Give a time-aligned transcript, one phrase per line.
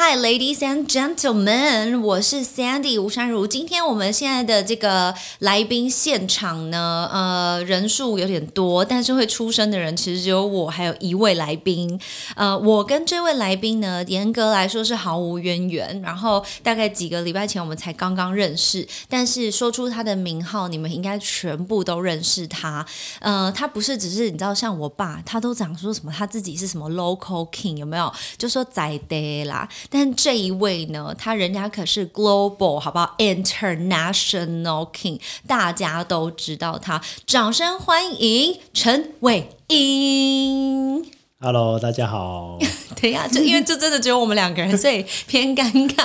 [0.00, 3.48] Hi, ladies and gentlemen，我是 Sandy 吴珊如。
[3.48, 12.00] 今天我们现在的这个来宾现场呢，呃，人数有点多，但是会出声的人其实只有我，还有一位来宾。
[12.36, 16.00] 呃，我跟这位来宾呢，严格来说是毫无渊源。
[16.00, 22.86] 然后大概几个礼拜前我们才刚刚认识，但是说出他的名号，你们应该全部都认识他。
[23.18, 28.12] 呃，他不是只是你知道，像我爸，他都讲说什么他自己是什么 local king，有没有？
[28.36, 29.68] 就说在地啦。
[29.90, 37.00] 但这一位呢，他人家可是 global，好不好？international king，大家都知道他。
[37.26, 41.17] 掌声欢迎陈伟英。
[41.40, 42.58] Hello，大家好。
[43.00, 46.04] 等一下，就因为就真的只有我们两个人，所以偏尴尬。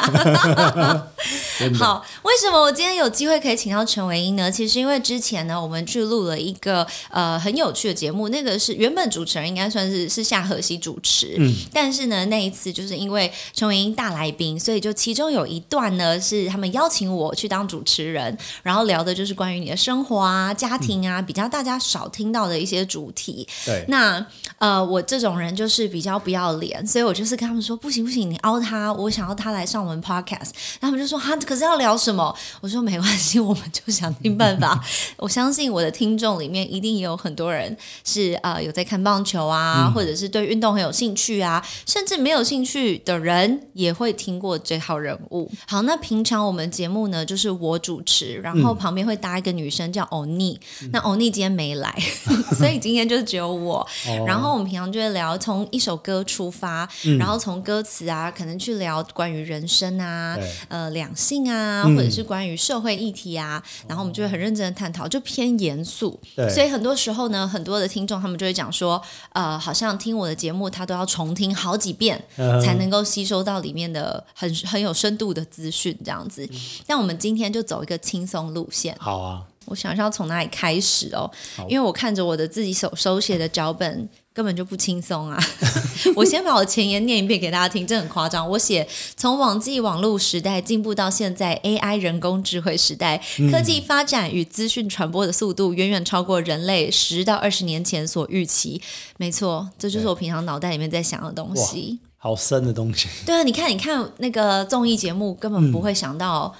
[1.75, 4.51] 好，为什么我今天有机会可以请到陈伟英呢？
[4.51, 23.47] 其实因为之前呢，我们去录了一个呃很有趣的节目，那个是原本主持人应该算是是夏荷西主持，嗯，但是呢那一次就是因为陈伟英大来宾，所以就其中有一段呢是他们邀请我去当主持人，然后聊的就是关于你的生活啊、家庭啊，比较大家少听到的一些主题。
[23.65, 24.23] 对，那
[24.59, 30.51] 呃，我这种人就是比较不要脸，所以我就是跟他们说，不行不行，你凹他，我想要他来上我们 podcast。
[30.79, 32.35] 他们就说哈，可是要聊什么？
[32.61, 34.83] 我说没关系，我们就想尽办法。
[35.17, 45.49] 我相信我的听众里面一定也有很多人是呃有在看棒球啊，或者是对运动很有兴趣啊，甚至没有兴趣的人也会听过这号人物。
[45.67, 50.59] 好，那平常我们节目呢，就是我主持，然后旁边会搭一个女生叫欧尼，
[50.91, 51.93] 那欧尼今天没来，
[52.57, 53.79] 所以今天就只有我。
[54.07, 66.19] 哦然后我们平常就会聊从一首歌出发，然后从歌词啊，可能去聊关于人生啊、呃两性啊，嗯或者是关于社会议题啊，然后我们就会很认真的探讨，就偏严肃。
[66.35, 76.47] 对所以很多时候呢，很多的听众他们就会讲说，呃，好像听我的节目，他都要重听好几遍，嗯才能够吸收到里面的很很有深度的资讯这样子。
[76.85, 78.95] 但我们今天就走一个轻松路线。
[78.99, 79.43] 好啊。
[79.65, 81.31] 我想一下要从哪里开始哦，
[81.69, 85.37] 因为我看着我的自己手手写的脚本根本就不轻松啊。
[86.15, 88.49] 我先把我前言念一遍给大家听，这很夸张。
[88.49, 93.21] 我写从网际网络时代进步到现在 AI 人工智慧时代，
[93.51, 98.81] 科技发展与资讯传播的速度远远超过人类十到二十年前所预期。
[99.17, 101.99] 没错，这就是我平常脑袋里面在想的东西。
[102.17, 106.55] 好深的东西， 对啊，你看，你看那个综艺节目，根本不会想到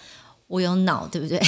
[0.47, 1.39] 我有脑，对不对？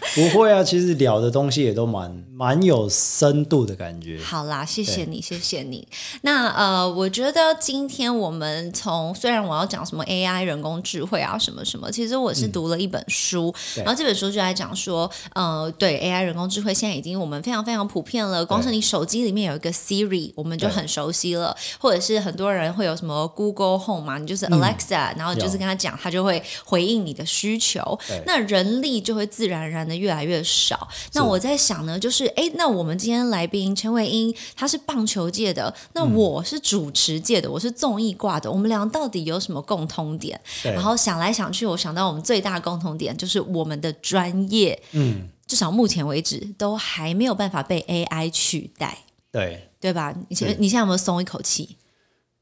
[0.14, 0.62] 不会啊。
[0.62, 4.18] 其实聊的东西也都蛮蛮有深度的感觉。
[4.22, 5.86] 好啦，谢谢你，谢谢你。
[6.22, 13.84] 那呃，我觉得今天我们从虽然我要讲什么 AI 人工智慧啊，什么什么，其实我是读了一本书，对。
[13.84, 30.88] 然后这本书就在讲说，呃，对 AI 人工智慧现在已经我们非常非常普遍了，光是你手机里面有一个 Siri，我们就很熟悉了，或者是很多人会有什么 Google Home 嘛，你就是 Alexa，、然后就是跟他讲，他就会回应你的需求，那人力就会自然而然的越来越少。
[31.12, 40.40] 那我在想呢，就是哎，那我们今天来宾陈伟英，他是棒球界的，那嗯我是主持界的，我是综艺挂的，我们俩到底有什么共通点？
[40.62, 48.98] 然后想来想去，我想到我们最大的共同点就是我们的专业，嗯，至少目前为止都还没有办法被 AI 取代，
[49.30, 49.68] 对。
[49.82, 50.14] 对吧？
[50.28, 51.76] 你现你现在有没有松一口气？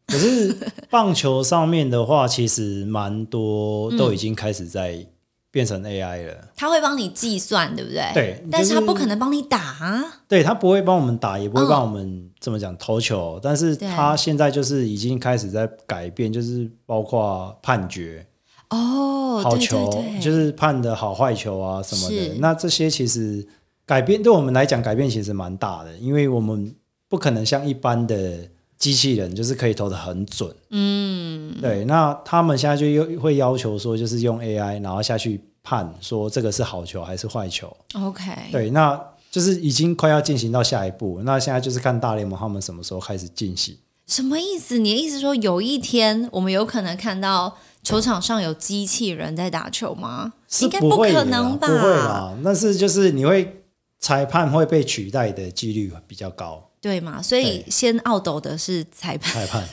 [0.06, 0.54] 可是
[0.90, 5.06] 棒球上面的话，其实蛮多 都已经开始在
[5.50, 6.34] 变成 AI 了。
[6.54, 8.10] 他会帮你计算，对不对？
[8.14, 10.20] 对但是他就是不可能帮你打啊。
[10.28, 18.26] 对他不会帮我们打，也不会嗯帮我们怎么讲投球，但是对他现在就是已经开始在改变，就是包括判决。
[18.68, 22.34] 哦，好球对对，就是判的好坏球啊什么的。
[22.38, 23.44] 那这些其实
[23.84, 26.72] 改变对我们来讲改变其实蛮大的，因为我们
[27.08, 30.54] 不可能像一般的机器人，就是可以投的很准。
[30.70, 31.84] 嗯，对。
[31.86, 37.74] 那他们现在就又会要求说，就是用 AI 然后下去判说这个是好球还是坏球。
[37.94, 41.20] OK，对，那就是已经快要进行到下一步。
[41.24, 43.76] 那现在就是看大联盟他们什么时候开始进行。
[44.06, 44.78] 什么意思？
[44.78, 50.32] 你的意思说有一天我们有可能看到球场上有机器人在打球吗？
[50.60, 51.68] 应该不可能吧？
[51.68, 53.62] 不会啦，但是就是你会
[54.00, 56.69] 裁判会被取代的几率比较高。
[56.80, 57.20] 对嘛？
[57.20, 59.32] 所以先懊斗的是裁判。
[59.34, 59.68] 裁判。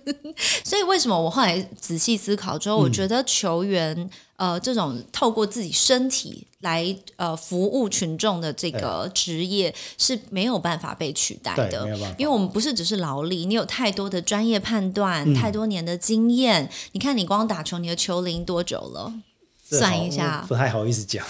[0.64, 11.86] 所以为什么我后来仔细思考之后，我觉得球员呃这种透过自己身体来呃服务群众的这个职业是没有办法被取代对，的。
[12.18, 16.70] 因为我们不是只是劳力，你有太多的专业判断，嗯太多年的经验。
[16.92, 19.12] 你看，你光打球，你的球龄多久了？
[19.78, 21.24] 算一下不太好意思讲。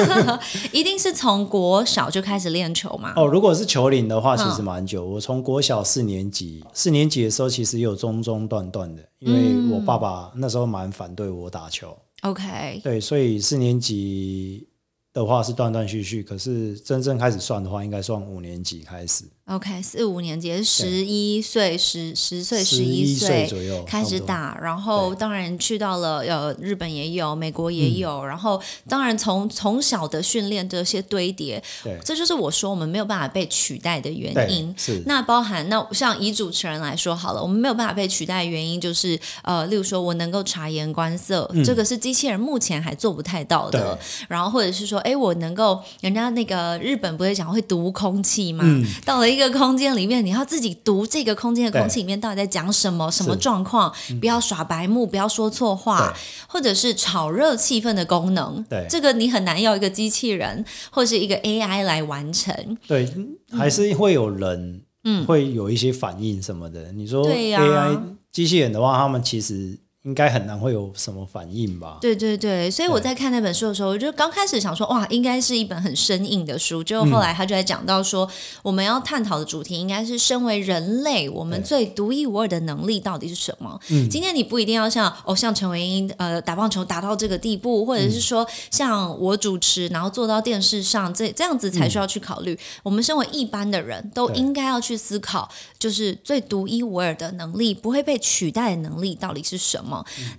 [0.72, 3.12] 一定是从国小就开始练球嘛？
[3.16, 5.04] 哦，如果是球龄的话，其嗯实蛮久。
[5.04, 14.66] 我从国小四年级，四年级的时候其实有中中断断的，因为我爸爸那时候蛮反对我打球，OK，对，所以四年级
[15.12, 24.20] 的话是断断续续，可是真正开始算的话，应该算五年级开始，OK，四五年级十一岁、十十岁、十一岁左右开始。
[24.20, 28.28] 打，然后当然去到了呃日本也有，美国也有，嗯。
[28.28, 31.98] 然后当然从从小的训练这些堆叠，对。
[32.04, 34.72] 这就是我说我们没有办法被取代的原因，。
[34.76, 43.98] 是，那包含那像以主持人来说好了，我们没有办法被取代的原因就是呃，例如说我能够察言观色，这个是机器人目前还做不太到的。
[44.28, 48.64] 然后或者是说，哎，我能够人家那个日本不会讲会读空气吗？
[48.66, 48.84] 嗯。
[49.04, 56.14] 到了一个空间里面，你要自己读这个空间的空气里面到底在讲什么，什么状况，不要耍白目，不要说错话
[56.48, 58.64] 或者是炒热气氛的功能。
[58.68, 58.86] 对。
[58.88, 62.54] 这个你很难要一个机器人或是一个 AI 来完成。
[62.86, 63.08] 对，
[63.56, 65.24] 还是会有人，嗯。
[65.26, 66.92] 会有一些反应什么的。
[66.92, 67.62] 你说对呀。
[67.62, 67.98] AI
[68.32, 71.98] 机器人的话，他们其实应该很难会有什么反应吧？
[72.00, 76.82] 对对对，所以我在看那本书的时候，我就刚开始想说，哇，应该是一本很生硬的书。
[76.82, 78.26] 结果嗯后来他就在讲到说，
[78.62, 83.78] 我们要探讨的主题应该是身为人类，我们最独一无二的能力到底是什么？
[83.90, 92.58] 嗯今天你不一定要像哦，像陈维英呃打棒球打到这个地步，或者嗯是说像我主持，然后做到电视上，这这样子才需要去考虑。
[92.82, 95.46] 我们身为一般的人都应该要去思考，
[95.78, 99.89] 就是最独一无二的能力，不会被取代的能力到底是什么？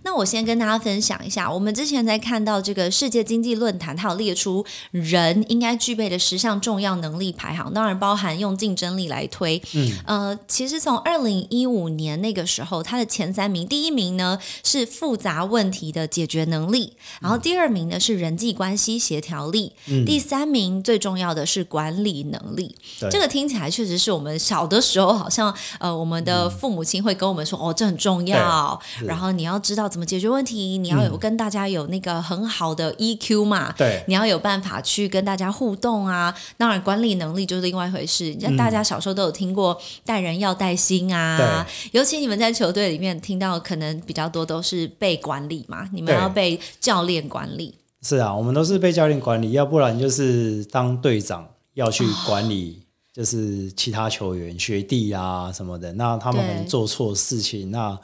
[0.03, 9.61] 那我先跟大家分享一下，我们之前在看到这个世界经济论坛，它有列出人应该具备的十项重要能力排行，当然包含用竞争力来推。
[9.73, 19.73] 嗯，呃，其实从二零一五年那个时候，它的前三名，第一名呢是复杂问题的解决能力，然后第二名呢是人际关系协调力，
[20.05, 22.75] 第三名最重要的是管理能力。
[23.09, 36.33] 这个听起来确实是我们小的时候，好像呃，我们的父母亲会跟我们说，哦，这很重要，然后你要知道怎么解决问题，你要有跟大家有那个很好的 EQ 嘛，对你要有办法去跟大家互动啊。
[36.57, 38.37] 当然，管理能力就是另外一回事。
[38.39, 47.75] 像大家小时候都有听过带人要带心啊，尤其你们在球队里面听到可能比较多都是被管理嘛，你们要被教练管理。
[48.01, 52.81] 是啊，我们都是被教练管理，要不然就是当队长要去管理，
[53.13, 55.93] 就是其他球员、学弟啊什么的。
[55.93, 57.95] 那他们可能做错事情，那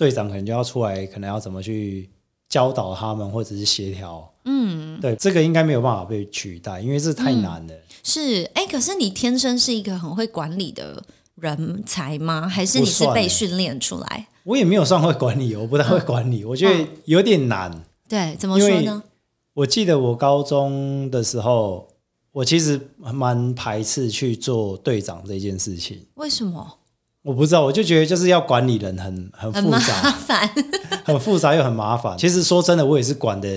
[0.00, 2.08] 队长可能就要出来，可能要怎么去
[2.48, 4.32] 教导他们，或者是协调。
[4.46, 7.74] 嗯，对，这个应该没有办法被取代，因为这太难了。
[8.02, 11.04] 是，哎，可是你天生是一个很会管理的
[11.34, 12.48] 人才吗？
[12.48, 14.26] 还是你是被训练出来？
[14.44, 17.70] 我也没有算会管理，我不太会管理，我觉得有点难。
[18.08, 19.02] 对，怎么说呢？
[19.52, 21.86] 我记得我高中的时候，
[22.32, 26.06] 我其实蛮排斥去做队长这件事情。
[26.14, 26.78] 为什么？
[27.22, 30.50] 我不知道，我就觉得就是要管理人很很很麻复杂，烦。
[31.04, 32.16] 很复杂又很麻烦。
[32.16, 33.48] 其实说真的，我也是管的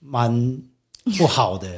[0.00, 0.58] 蛮
[1.18, 1.68] 不好的，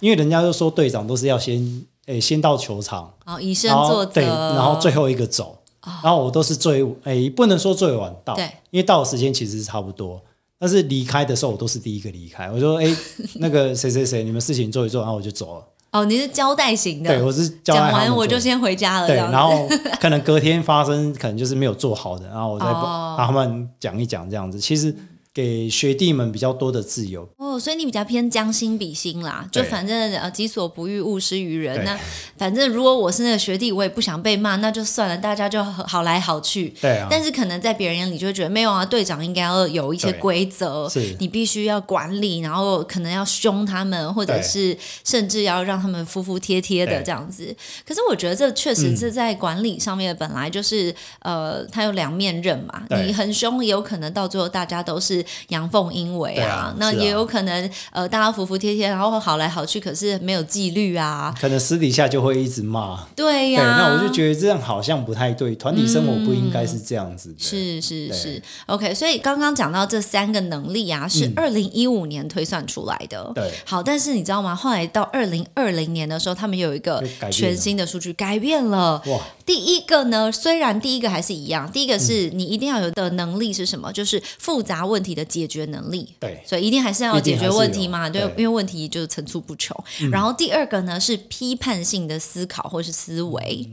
[0.00, 5.56] 因为人家都说队长都是要先诶、先到球场，哦，以身然后作则，对，然后最后一个走，
[6.02, 10.20] 然后我都是最诶、不能说最晚到，对因为到的时间其实是差不多。
[10.58, 12.48] 但是离开的时候，我都是第一个离开。
[12.48, 12.86] 我说：“哎、
[13.40, 15.64] 那个谁谁谁，你们事情做一做，然后我就走了。
[15.92, 19.68] 哦，你是交代型的，对，我是交代讲完我就先回家了，对，然后
[20.00, 23.14] 可能隔天发生，可能就是没有做好的，然后我再哦。
[23.16, 24.58] 帮他们讲一讲这样子。
[24.58, 24.94] 其实
[25.34, 31.82] 给学弟们比较多的自由，哦，所以你比较偏将心比心啦，就反正呃己所不欲，勿施于人。
[31.84, 31.98] 那
[32.36, 36.68] 反正如果我是那个学弟，我也不想被骂，那就算了，大家就好来好去。
[36.82, 47.56] 对啊，但是可能在别人眼里就会觉得没有啊，队长应该要有一些规则是，你必须要管理，然后可能要凶他们，或者是甚至要让他们服服帖帖的这样子。
[47.88, 61.34] 可是我觉得这确实是在管理上面本来就是、呃，它有两面刃嘛，你很凶，也有可能到最后大家都是是阳奉阴违对啊那也有可能呃大家服服帖帖，然后好来好去，可是没有纪律啊。
[61.40, 63.04] 可能私底下就会一直骂。
[63.16, 67.36] 对，对呀、那我就觉得这样好像不太对，团体生活不应该是这样子的。
[67.38, 68.94] 是是是，OK。
[68.94, 73.24] 所以刚刚讲到这三个能力啊，是二零一五年推算出来的。
[73.28, 74.54] 嗯对好，但是你知道吗？
[74.54, 79.02] 后来到二零二零年的时候，他们有一个全新的数据改变了。
[79.06, 83.92] 哇，第一个呢，虽然第一个还是一样，第一个是嗯你一定要有的能力是什么？
[83.92, 86.14] 就是复杂问题的解决能力。
[86.18, 89.76] 对，所以一定还是要解决问题嘛，对因为问题就是层出不穷。
[90.10, 93.68] 然后第二个呢是批判性的思考或是思维。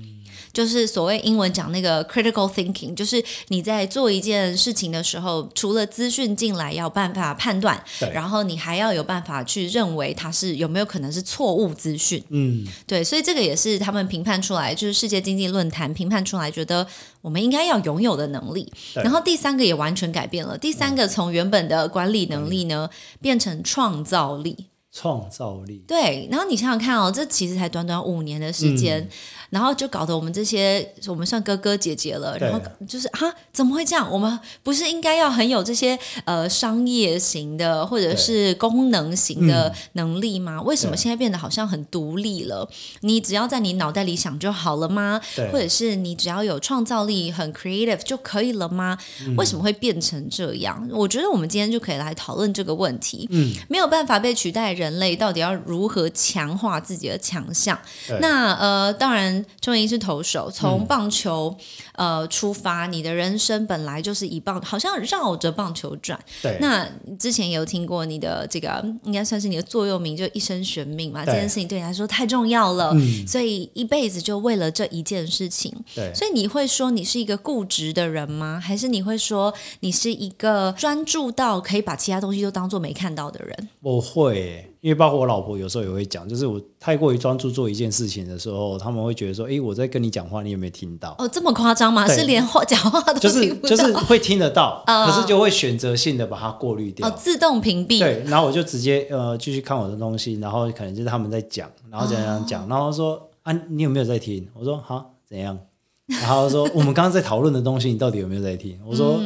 [0.52, 7.82] 就是所谓英文讲那个 critical thinking，就是你在做一件事情的时候，除了资讯进来要办法判断，
[8.14, 12.24] 然后你还要有办法去认为它是有没有可能是错误资讯。
[12.30, 16.86] 嗯，对，所以这个也是他们评判出来，就是世界经济论坛评判出来，觉得
[17.22, 18.72] 我们应该要拥有的能力。
[18.96, 22.90] 然后第三个也完全改变了，第三个从原本的管理能力呢，
[23.22, 24.68] 变成创造力。
[24.92, 25.84] 创造力。
[25.88, 29.10] 对，然后你想想看哦，这其实才短短五年的时间，嗯
[29.50, 33.20] 然后就搞得我们这些我们算哥哥姐姐了，然后就是啊，
[33.52, 34.10] 怎么会这样？
[34.12, 40.62] 我们不是应该要很有这些呃商业型的或者是功能型的能力吗？
[40.62, 42.70] 为什么现在变得好像很独立了？
[43.02, 45.20] 你只要在你脑袋里想就好了吗？
[45.52, 48.98] 或者是你只要有创造力、很 creative 就可以了吗？
[49.26, 50.88] 嗯为什么会变成这样？
[50.92, 53.28] 我觉得我们今天就可以来讨论这个问题。
[53.32, 57.80] 嗯，没有办法被取代，人类到底要如何强化自己的强项？
[58.20, 61.56] 那呃，当然，钟莹是投手，嗯从棒球、
[61.94, 66.20] 呃出发，你的人生本来就是以棒，好像绕着棒球转。
[66.42, 71.26] 对，那之前有听过你的这个，应该算是你的座右铭，就一生悬命嘛。
[71.26, 75.74] 这件事情对你来说太重要了，嗯所以一辈子就为了这一件事情。
[75.96, 78.60] 对，所以你会说你是一个固执的人吗？
[78.64, 83.70] 还是你会说你是一个专注到可以把其他东西都当做没看到的人？
[83.82, 91.16] 我会耶，因为包括我老婆有时候也会讲，就是我太过于专注做一件事情的时候，他们会觉得说，诶，我在跟你讲话，你有没有听到？
[91.18, 92.08] 哦，这么夸张吗？
[92.08, 93.76] 是连话讲话都就是听不到？
[93.76, 97.08] 就是会听得到， 嗯可是就会选择性的把它过滤掉。
[97.08, 98.00] 哦，自动屏蔽。
[98.00, 104.48] 对，然后我就直接呃继续看我的东西，然后可能就是他们在讲，然后怎样怎样讲，然后说啊你有没有在听？
[104.54, 105.60] 我说好怎样？
[106.08, 108.80] 然后说我们刚刚在讨论的东西，你到底有没有在听？
[108.84, 109.20] 我说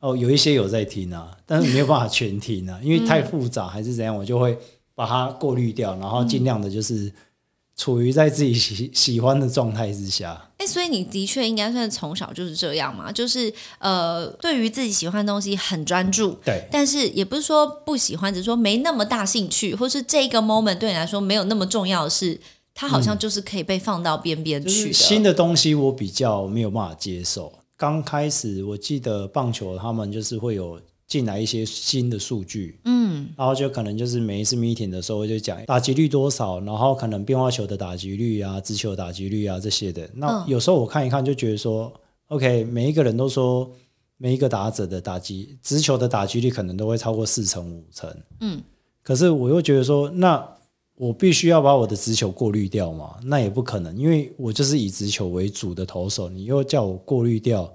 [0.00, 4.58] 哦有一些有在听啊，但是没有办法全听啊，因为太复杂还是怎样，我就会
[4.96, 7.12] 把它过滤掉，然后尽量的就是
[7.76, 10.50] 处于在自己喜 喜欢的状态之下。
[10.56, 22.40] 哎，所以你的确应该算从小就是这样嘛，就是呃，对于自己喜欢的东西很专注，对但是也不是说不喜欢，只是说没那么大兴趣，或是这个 moment 对你来说没有那么重要的事，
[22.72, 24.92] 它好像就是可以被放到边边就是去。
[24.94, 27.52] 新的东西我比较没有办法接受。
[27.76, 40.08] 刚开始我记得棒球他们就是会有进来一些新的数据，嗯，然后就可能就是每一次 meeting 的时候就讲打击率多少，然后可能变化球的打击率啊、直球打击率啊这些的。
[40.14, 40.44] 那嗯。
[40.48, 41.92] 有时候我看一看就觉得说
[42.28, 43.70] ，OK，每一个人都说
[44.16, 48.10] 每一个打者的打击直球的打击率可能都会超过四成五成，
[48.40, 48.60] 嗯，
[49.02, 50.44] 可是我又觉得说，那
[50.96, 53.16] 我必须要把我的直球过滤掉嘛？
[53.22, 57.70] 那也不可能，因为我就是以直球为主的投手，你又叫我过滤掉，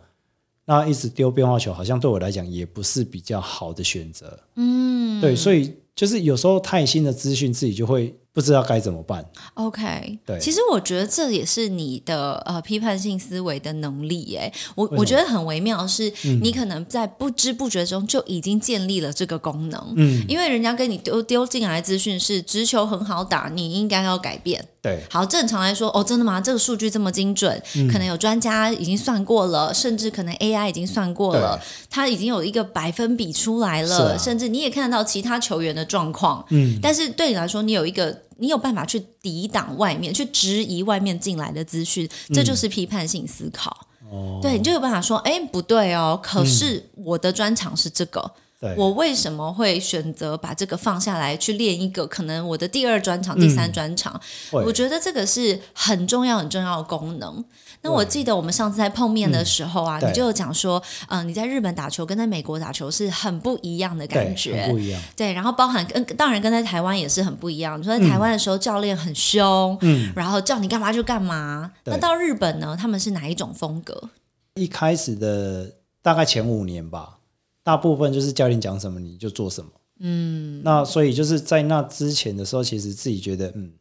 [0.72, 4.40] 那一直丢变化球，好像对我来讲也不是比较好的选择。
[4.56, 9.26] 嗯，对，所以就是有时候太新的资讯，自己就会不知道该怎么办。
[9.56, 14.50] OK，对其实我觉得这也是你的呃批判性思维的能力耶。
[14.76, 16.10] 我我觉得很微妙的是，
[16.42, 19.94] 你可能在不知不觉中就已经建立了这个功能。
[19.98, 24.66] 嗯，因为人家跟你丢丢进来的资讯是直球很好打，你应该要改变。
[24.82, 26.42] 对，好，正常来说，哦，真的吗？
[26.42, 27.88] 这个数据这么精准，嗯。
[27.88, 34.18] 可能有专家已经算过了，甚至可能 AI 已经算过了，它已经有一个百分比出来了，啊。
[34.18, 36.44] 甚至你也看得到其他球员的状况。
[36.50, 43.86] 嗯，但是对你来说，你有一个，你有办法去抵挡外面，去质疑外面进来的资讯，这就是批判性思考。
[44.10, 48.32] 哦，对，你就有办法说，哎，不对哦，可是我的专长是这个，对，
[48.78, 54.14] 我为什么会选择把这个放下来去练一个可能我的第二专场、第三专长？
[54.52, 57.44] 会我觉得这个是很重要、很重要的功能。
[57.84, 65.02] 那我记得我们上次在碰面的时候啊，对你就有讲说，嗯、你在日本打球跟在美国打球是很不一样的感觉，不一样。
[65.16, 67.80] 对，然后包含跟当然跟在台湾也是很不一样。
[67.80, 71.72] 你说在台湾的时候，教练很凶，嗯，然后叫你干嘛就干嘛。
[71.86, 74.10] 那到日本呢，他们是哪一种风格？
[74.54, 75.72] 一开始的
[76.04, 77.18] 大概前五年吧，
[77.64, 79.70] 大部分就是教练讲什么你就做什么。
[80.00, 83.72] 嗯，那所以就是在那之前的时候，其实自己觉得，嗯，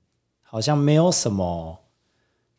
[0.43, 1.79] 好像没有什么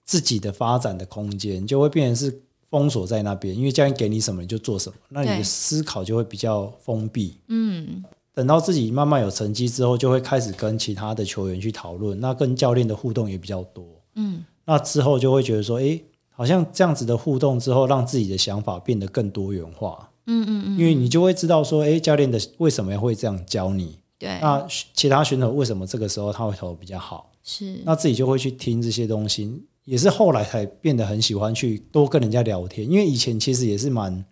[0.03, 7.37] 自己的发展的空间，就会变成是封锁在那边，因为教练给你什么你就做什么，那你的思考就会比较封闭。
[7.49, 13.85] 嗯，等到自己慢慢有成绩之后，就会开始跟其他的球员去讨论，那跟教练的互动也比较多。
[14.15, 20.09] 嗯，那之后就会觉得说，诶，好像这样子的互动之后，让自己的想法变得更多元化。
[20.25, 23.97] 嗯嗯嗯，因为你就会知道说，哎，教练的为什么会这样教你？
[24.17, 27.31] 对，那其他选手为什么这个时候他会投得比较好？
[27.43, 32.87] 是那自己就会去听这些东西，也是后来才变得很喜欢去多跟人家聊天。
[32.87, 34.23] 因为以前其实也是蛮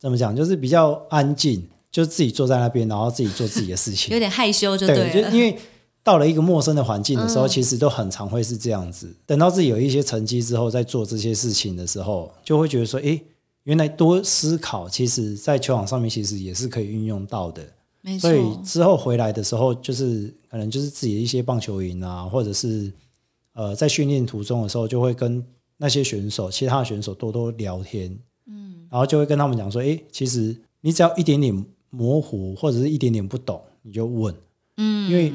[0.00, 4.18] 怎么讲，就是比较安静，就自己坐在那边，然后自己做自己的事情有。
[4.18, 5.20] 点害羞就对，就。
[5.30, 5.56] 因为
[6.02, 9.14] 到了一个陌生的环境的时候，嗯其实都很常会是这样子。
[9.24, 13.22] 等到自己有一些成绩之后，在做这些事情的时候，就会觉得说，诶，
[13.66, 17.64] 原来多思考，其实在球场上面其实也是可以运用到的。
[18.00, 18.30] 没错。
[18.30, 22.92] 所，以之后回来的时候，就是可能就是自己的一些棒球营啊，或者是
[23.54, 25.44] 呃在训练途中的时候，就会跟
[25.78, 34.32] 那些选手、其他的选手多多聊天，嗯，然后就会跟他们讲说，哎，其实你只要一点点模糊或者是一点点不懂，你就问，
[34.76, 35.32] 嗯，因为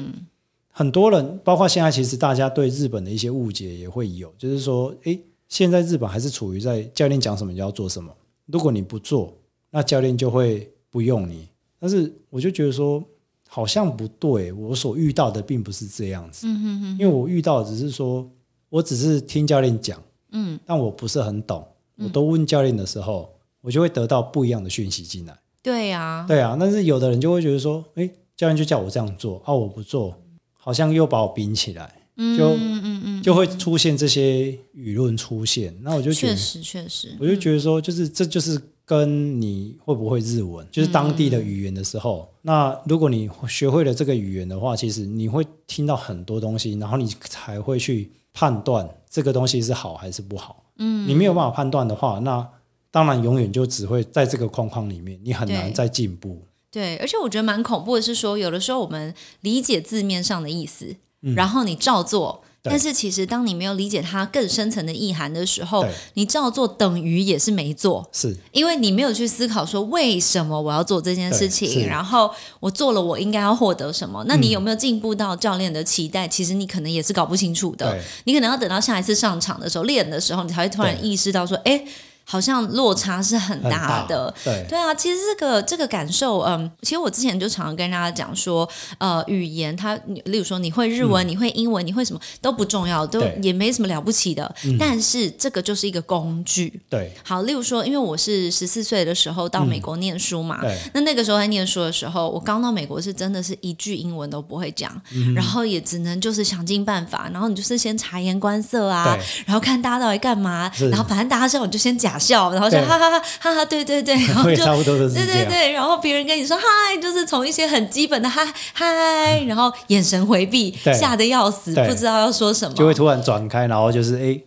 [0.70, 8.10] 很多人，包括现在，其实大家对日本的一些误解也会有，就是说，哎，现在日本还是处于在教练讲什么你就要做什么，
[8.46, 9.36] 如果你不做，
[9.70, 11.48] 那教练就会不用你。
[11.78, 13.02] 但是我就觉得说，
[13.48, 16.46] 好像不对，我所遇到的并不是这样子。
[16.46, 18.28] 嗯哼哼因为我遇到的只是说，
[18.68, 21.66] 我只是听教练讲，嗯，但我不是很懂。
[21.96, 25.38] 我都问教练的时候，我就会得到不一样的讯息进来。
[25.62, 30.14] 对呀，对啊，但是有的人就会觉得说，哎，教练就叫我这样做，啊，我不做，
[30.52, 32.01] 好像又把我冰起来，
[32.36, 35.76] 就嗯嗯嗯，就会出现这些舆论出现。
[35.82, 50.64] 那我就觉得，确实确实，我就觉得说，就是这就是跟你会不会日文，就是当地的语言的时候，那如果你学会了这个语言的话，其实你会听到很多东西，然后你才会去判断这个东西是好还是不好。
[50.78, 52.46] 嗯，你没有办法判断的话，那
[52.90, 56.42] 当然永远就只会在这个框框里面，你很难再进步。
[56.70, 60.96] 对，而且我觉得蛮恐怖的是说，有的时候我们理解字面上的意思，
[61.36, 62.42] 然后你照做。
[62.64, 74.24] 但是其实，当你没有理解它更深层的意涵的时候，你照做等于也是没做，是因为你没有去思考说为什么我要做这件事情，然后我做了我应该要获得什么。
[74.28, 76.28] 那你有没有进步到教练的期待？
[76.28, 77.98] 其实你可能也是搞不清楚的。
[78.26, 81.84] 你可能要等到下一次上场的时候练的时候，你才会突然意识到说，哎，
[82.24, 84.32] 好像落差是很很大的。
[84.44, 84.66] 对。
[84.68, 94.52] 对啊，其实这个这个感受，嗯，其实我之前就常常跟大家讲说，呃，语言它，例如说你会日文、你会英文、你会什么都不重要，都也没什么了不起的。
[94.78, 96.80] 但是这个就是一个工具。
[96.88, 97.12] 对。
[97.24, 100.60] 好，例如说，因为我是十四岁的时候到美国念书嘛，
[100.94, 115.24] 那那个时候在念书的时候，我刚到美国是真的是一句英文都不会讲，嗯然后也只能就是想尽办法，然后你就是先察言观色啊，然后看大家到底干嘛，然后反正大家知道你就先假笑，然后就哈哈哈哈哈，对对对， 然后就差不多都是对。
[115.24, 124.38] 对对，然后别人跟你说嗨，就是从一些很基本的嗨嗨，然后眼神回避，吓得要死，不知道要说什么，就会突然转开，然后就是哎，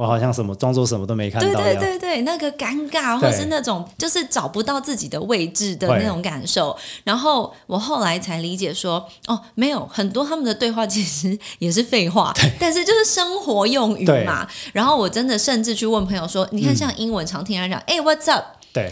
[0.00, 1.76] 我好像什么装作什么都没看到对对。
[1.76, 6.74] 对对，那个尴尬，或是那种就是找不到自己的位置的那种感受。
[7.04, 14.48] 然后我后来才理解说，哦，没有很多他们的对话其实也是废话，但是就是生活用语嘛。
[14.72, 18.44] 然后我真的甚至去问朋友说，你看像英文常听人讲，哎、w h a t s up？
[18.72, 18.90] 对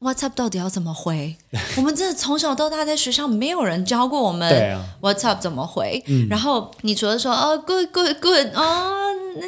[0.00, 1.36] What's up 到底要怎么回？
[1.76, 6.02] 我们真的从小到大在学校没有人教过我们 What's up 怎么回。
[6.30, 8.94] 然后你除了说哦 Good Good Good 哦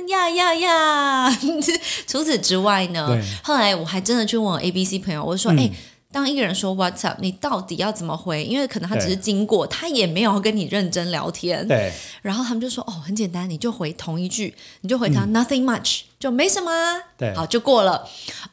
[0.09, 1.39] 呀呀呀，
[2.07, 3.07] 除此之外呢，
[3.45, 5.71] 后来我还真的去问我 A B C 朋友，我说哎。
[6.13, 8.43] 当一个人说 What's up，你到底要怎么回？
[8.43, 11.65] 因为可能他只是经过，他也没有跟你认真聊天。
[11.69, 18.02] 对然后他们就说：“哦，很简单，你就回同一句，你就回他、nothing much，就没什么啊。”嗯对好就过了。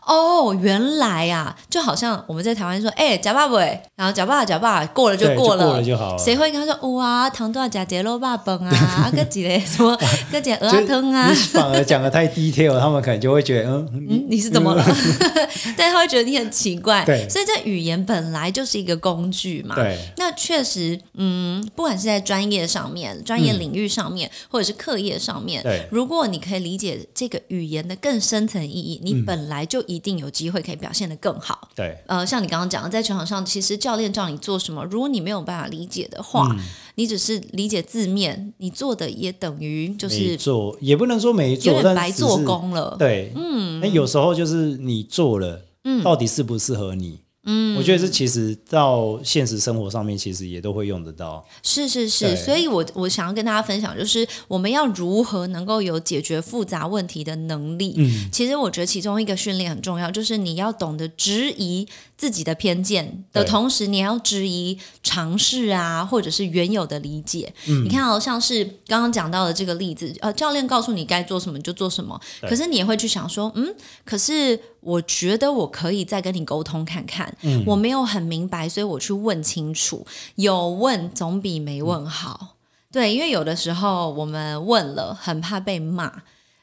[0.06, 3.60] 哦，原来啊，就好像我们在台湾说：“哎、假爸爸，
[3.96, 9.98] 然后假爸假爸，过了就过了，过了就好了谁会跟他说：“哇，糖多少假节肉爸本啊， 哥几嘞什么
[10.30, 14.84] 哥姐鹅就啊汤啊你？”反而讲的太 detail，他们可能就会觉得，嗯，嗯，你是怎么了？
[15.78, 17.06] 但他会觉得你很奇怪。
[17.06, 19.76] 对所以这语言本来就是一个工具嘛。
[19.76, 31.70] 对那确实，嗯，不管是在专业上面、专业领域上面，或者是课业上面，嗯对如果你可以理解这个语言的更深层意义，嗯你本来就一定有机会可以表现得更好。
[31.76, 36.60] 对呃，像你刚刚讲的，在球场上，其实教练叫你做什么，如果你没有办法理解的话，嗯
[36.96, 42.96] 你只是理解字面，你做的也等于就是做也不能说没做，有点白做是工了。
[42.98, 47.20] 对，嗯，那有时候就是你做了，嗯到底适不适合你？
[47.50, 51.44] 嗯，我觉得这其实到现实生活上面，其实也都会用得到。
[51.64, 57.94] 是是是，所以我我想要跟大家分享，就是我们要如何能够有解决复杂问题的能力。
[57.98, 67.54] 嗯，其实我觉得其中一个训练很重要，就是你要懂得质疑自己的偏见的同时，你要质疑尝试啊，或者是原有的理解。
[67.68, 77.62] 嗯你看哦，像是刚刚讲到的这个例子，呃，教练告诉你该做什么你就做什么，可是你也会去想说，嗯，可是我觉得我可以再跟你沟通看看，嗯。
[77.68, 82.56] 我没有很明白，所以我去问清楚，有问总比没问好。
[82.90, 86.22] 对，因为有的时候我们问了，很怕被骂，对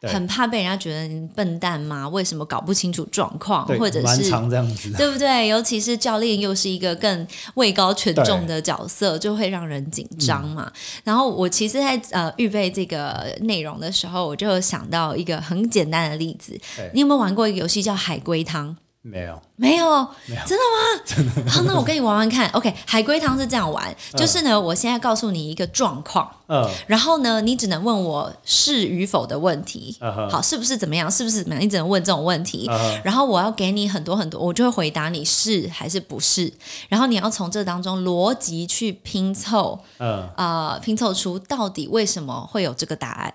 [0.08, 2.08] 很怕被人家觉得你笨蛋吗？
[2.08, 4.90] 为什么搞不清楚状况，或者是这样子。
[4.96, 5.48] 对不对？
[5.48, 10.70] 尤其是教练又是一个更位高权重的角色，就会让人紧张嘛。
[11.02, 16.58] 然后我其实在，呃预备这个内容的时候，我就想到一个很简单的例子。
[16.92, 18.76] 你有没有玩过一个游戏叫海龟汤？
[19.06, 20.08] 没有，没有，
[20.46, 21.02] 真的吗？
[21.04, 21.50] 真的。
[21.50, 22.48] 好，那我跟你玩玩看。
[22.56, 29.94] OK，海龟汤是这样玩，就是呢，我现在告诉你一个状况，嗯，然后呢，你只能问我是与否的问题。
[30.30, 31.10] 好，是不是怎么样？
[31.10, 31.62] 是不是怎么样？
[31.62, 32.66] 你只能问这种问题。
[33.04, 36.50] 然后我要给你很多很多，我就会回答你是还是不是。
[36.88, 43.34] 然后你要从这当中逻辑去拼凑，嗯，呃，拼凑出到底为什么会有这个答案。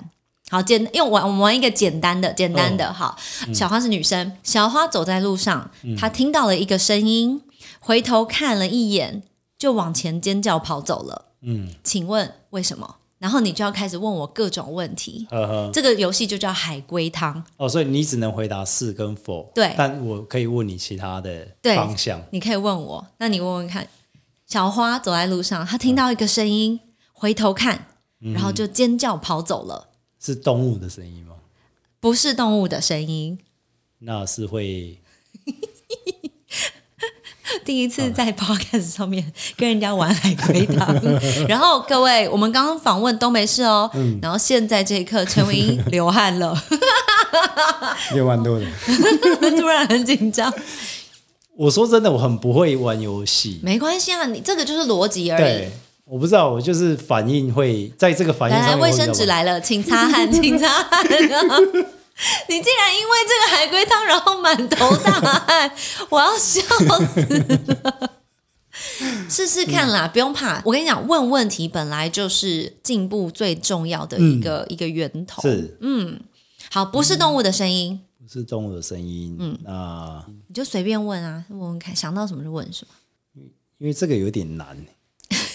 [0.50, 2.86] 好，简因为玩我们玩一个简单的，简单的。
[2.88, 3.18] 嗯好，
[3.54, 7.42] 小花是女生，小花走在路上，她听到了一个声音，
[7.80, 9.24] 回头看了一眼，
[9.58, 11.26] 就往前尖叫跑走了。
[11.42, 12.96] 嗯，请问为什么？
[13.20, 15.28] 然后你就要开始问我各种问题。
[15.30, 15.70] 呵呵。
[15.74, 19.52] 这个游戏就叫海龟汤，哦，所以你只能回答是跟否。
[19.54, 22.22] 对但我可以问你其他的对方向。
[22.32, 23.88] 你可以问我，那你问问看。
[24.48, 26.80] 小花走在路上，她听到一个声音，
[27.14, 27.86] 回头看，
[28.34, 29.89] 然后就尖叫跑走了。
[30.20, 31.36] 是动物的声音吗？
[32.00, 33.38] 不是动物的声音。
[34.00, 35.00] 那是会
[37.66, 40.96] 第一次在 podcast 上面跟人家玩海龟汤，
[41.50, 43.90] 然后各位，我们刚刚访问都没事哦，
[44.22, 46.56] 然后现在这一刻陈伟英流汗了，
[48.14, 48.72] 六万多人。
[49.58, 50.54] 突然很紧张。
[51.56, 53.60] 我说真的，我很不会玩游戏。
[53.62, 55.72] 没关系啊，你这个就是逻辑而已对。，
[56.10, 61.06] 我不知道，我就是反应会在这个反应上卫生纸来了，请擦汗，请擦汗。
[62.50, 65.72] 你竟然因为这个海龟汤，然后满头大汗，
[66.10, 66.62] 我要笑
[67.06, 68.20] 死了。
[69.30, 70.62] 试试看啦，不用怕。
[70.66, 75.42] 我跟你讲，问问题本来就是进步最重要的一个、一个源头。
[75.44, 76.20] 是嗯
[76.72, 79.38] 好，不是动物的声音，不是动物的声音？
[79.40, 82.94] 嗯，啊你就随便问啊，问问看，想到什么就问什么。
[83.78, 84.78] 因为这个有点难，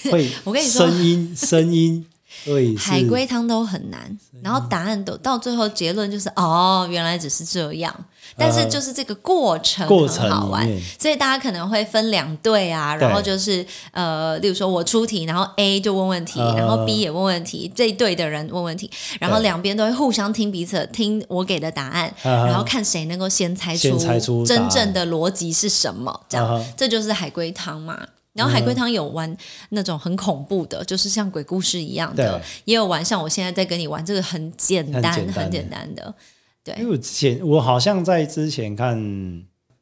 [0.12, 2.04] 会我跟你说声音声音
[2.44, 7.94] 对海龟汤都很难，然后答案都到最后结论就是哦，原来只是这样。
[8.36, 10.66] 但是就是这个过程很好玩，
[10.98, 16.56] 所以大家可能会分两队啊，然后就是呃，例如说我出题，然后 A 就问问题，呃。
[16.56, 18.90] 然后 B 也问问题，这一队的人问问题，
[19.20, 26.46] 然后两边都会互相听彼此听我给的答案，呃然后看谁能够先猜先猜出真正的逻辑是什么，这样。
[26.46, 27.96] 呃这就是海龟汤嘛。
[28.34, 29.34] 然后海龟汤有玩
[29.70, 36.14] 那种很恐怖的，就是像鬼故事一样的对，也有玩像我现在在跟你玩这个很简单、很简单的。
[36.62, 36.74] 对。
[36.78, 38.98] 因为我之前我好像在之前看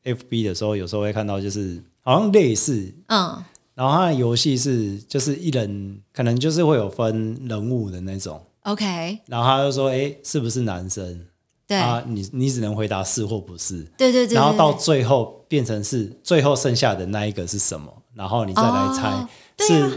[0.05, 3.43] FB 的时候，有时候会看到，就是好像类似，嗯，
[3.75, 11.27] 然后它的游戏是就是一人可能就是会有分人物的那种，OK，然后他就说，哎，是不是男生？
[11.67, 19.27] 对，啊，你你只能回答是或不是，对对对，然后到最后变成是最后剩下的那一个是什么，然后你再来猜、
[19.67, 19.91] 是、啊。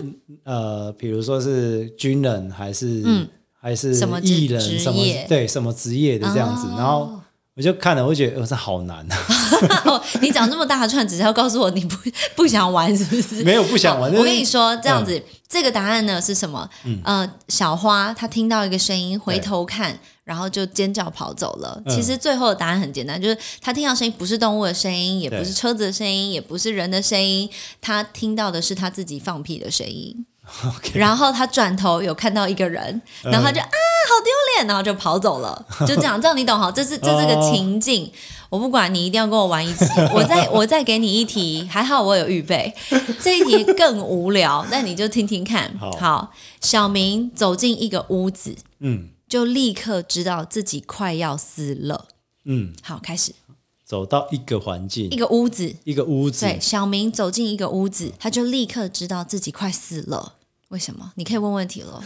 [0.43, 3.27] 呃，比如说是军人还是、嗯。
[3.65, 6.75] 还是什么艺人什么对什么职业的这样子，哦。
[6.77, 7.19] 然后
[7.55, 9.17] 我就看了，我就觉得呃这好难啊，
[9.87, 11.95] 哦，你讲这么大串，只是要告诉我你不
[12.35, 13.43] 不想玩，是不是？
[13.43, 14.13] 没有不想玩。
[14.13, 16.69] 我跟你说，这样子，这个答案呢是什么？
[17.05, 21.81] 呃，小花她听到一个声音，回头看，然后就尖叫跑走了。
[21.85, 30.25] 嗯其实最后的答案很简单，就是她听到声音不是动物的声音，也不是对车子的声音，也不是人的声音，她听到的是她自己放屁的声音。
[30.93, 33.69] 然后他转头有看到一个人，然后他就、啊
[34.07, 36.71] 好丢脸，然后就跑走了， 就这样，这样你懂哈？
[36.71, 38.11] 这是这是个哦情境。
[38.49, 42.71] 我不管你一定要跟我玩一次，我再 我再给你一题，还好我有预备。
[43.19, 45.75] 这一题更无聊，那你就听听看。
[45.99, 46.31] 好
[46.61, 52.05] 小明走进一个屋子，嗯就立刻知道自己快要死了。
[52.45, 53.33] 嗯，好，开始
[53.85, 60.33] 走到一个环境一个屋子，一个屋子，对，小明走进一个屋子，他就立刻知道自己快死了。
[60.69, 61.11] 为什么？
[61.15, 62.03] 你可以问问题了。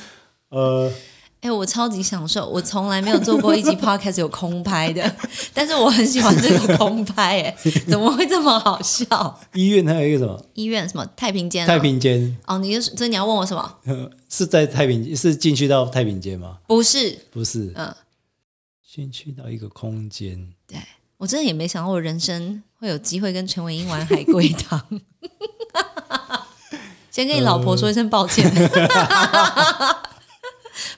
[0.50, 0.92] 呃，
[1.40, 5.16] 哎、我超级享受，我从来没有做过一集 podcast 有空拍的，
[5.54, 9.40] 但是我很喜欢这个空拍，哎， 怎么会这么好笑？
[9.54, 11.68] 医院还有一个什么医院什么太平间、啊？
[11.68, 13.76] 太平间，哦，你就是所以你要问我什么？
[14.28, 16.58] 是在太平是进去到太平间吗？
[16.68, 17.96] 不是，不是，嗯，
[18.86, 20.78] 先去到一个空间，对
[21.20, 24.82] 我真的也没想到我人生会有机会跟陈伟英玩海龟汤。
[27.12, 28.50] 先跟你老婆说一声抱歉。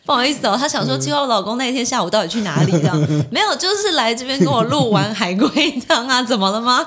[0.05, 2.71] 不好意思哦，她想说，计划我老公那一天下午到底去哪里？
[2.73, 2.95] 这样
[3.31, 6.85] 没有，就是来这边跟我录完海龟汤啊，怎么了吗？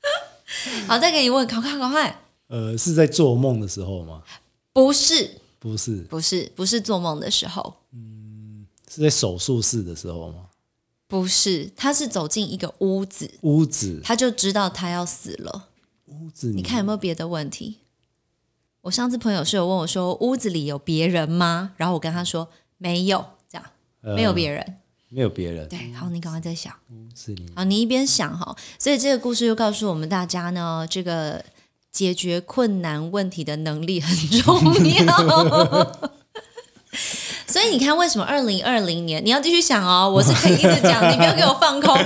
[0.88, 4.22] 好，再给你问，赶快赶快，呃，是在做梦的时候吗？
[4.72, 10.45] 不是，不是，不是，不是做梦的时候，嗯是在手术室的时候吗？
[11.08, 15.68] 不是，他是走进一个屋子，屋子，他就知道他要死了。
[16.06, 17.78] 屋子，你看有没有别的问题？
[18.82, 21.72] 我上次朋友是有问我说，屋子里有别人吗？
[21.76, 23.66] 然后我跟他说没有，这样
[24.02, 24.78] 呃没有别人。
[25.08, 26.74] 没有别人，对，好，你赶快在想。
[26.90, 31.44] 屋子里好，你一边想哈，所以这个故事又告诉我们大家呢，这个
[31.92, 34.60] 解决困难问题的能力很重
[35.06, 36.10] 要。
[37.48, 40.10] 所以你看，为什么二零二零年你要继续想哦？
[40.10, 41.96] 我是可以一直讲，你不要给我放空。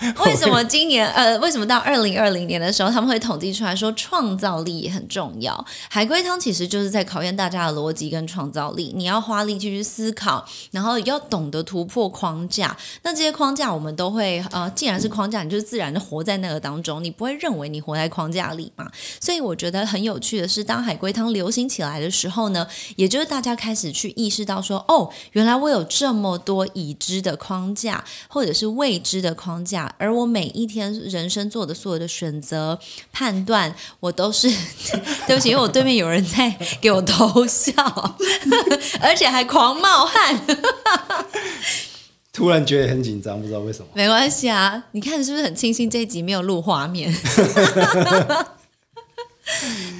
[0.24, 5.64] 为什么今年呃，为什么到二零二零年的时候，他们会统计出来说创造力也很重要？
[5.88, 12.76] 海龟汤其实就是在考验大家的逻辑跟创造力，你要花力气去思考，然后要懂得突破框架。
[13.02, 18.90] 那这些框架我们都会呃，既然是框架，你就自然的活在那个当中，你不会认为你活在框架里嘛？
[19.20, 32.78] 所以我觉得很有趣的是，当海龟汤流行起来的时候呢，也就是大家开始去意识到说，哦，原来我有这么多已知的框架，或者是未知的框架，而我每一天人生做的所有的选择、
[33.12, 34.48] 判断，我都是
[35.26, 37.72] 对不起，因为我对面有人在给我偷笑，
[39.00, 40.46] 而且还狂冒汗。
[42.32, 43.86] 突然觉得很紧张，不知道为什么。
[43.94, 47.12] 没关系啊，你看是不是很庆幸这一集没有录画面？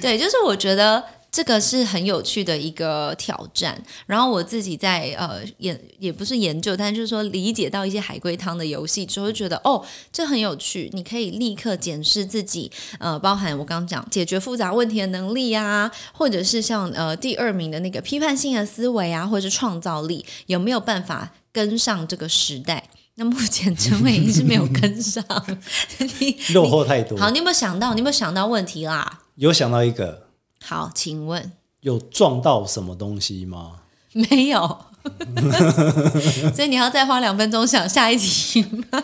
[0.01, 3.81] 对，就是我觉得这个是很有趣的一个挑战。
[4.05, 10.89] 然后我自己在呃研也不是研究，但就是说理解到一些海龟汤的游戏之后，就觉得哦，这很有趣。
[10.93, 22.89] 你可以立刻检视自己，呃，包含我刚刚讲解决复杂问题的能力啊，或者是像呃第二名的那个批判性的思维啊，或者是创造力，有没有办法跟上这个时代？
[23.19, 25.21] 那目前陈伟英是没有跟上，
[26.19, 27.17] 你落后太多。
[27.17, 27.93] 好，你有没有想到？
[27.93, 29.19] 你有没有想到问题啦？
[29.35, 30.28] 有想到一个，
[30.63, 33.77] 好，请问有撞到什么东西吗？
[34.13, 34.85] 没有，
[36.53, 39.03] 所以你要再花两分钟想下一题吗？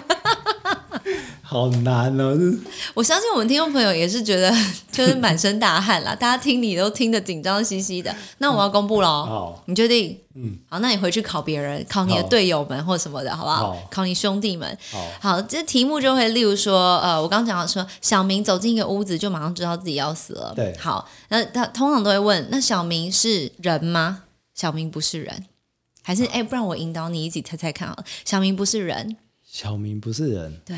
[1.47, 2.35] 好难哦，
[2.95, 4.51] 我相信我们听众朋友也是觉得
[4.91, 8.13] 就是满身大汗啦， 大家听你都听得紧张兮兮的。
[8.39, 10.19] 那我要公布喽，好，你确定？
[10.37, 13.73] 嗯，好，那你回去考别人，考你的队友们或什么的，好不好？
[13.73, 14.77] 好考你兄弟们。
[14.91, 20.51] 好，好，这题目就会例如说，呃，我刚刚讲的说，小明走进一个屋子，就马上知道自己要死了。
[20.55, 24.23] 对好，那他通常都会问，那小明是人吗？
[24.53, 25.45] 小明不是人，
[26.01, 28.03] 还是哎，不然我引导你一起猜猜看好了。
[28.25, 29.15] 小明不是人，
[29.47, 30.75] 小明不是人，对，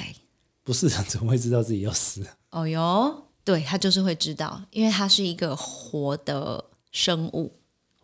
[0.68, 2.22] 不是人怎么会知道自己要死？
[2.52, 7.54] 哦哟，对他就是会知道，因为他是一个活的生物。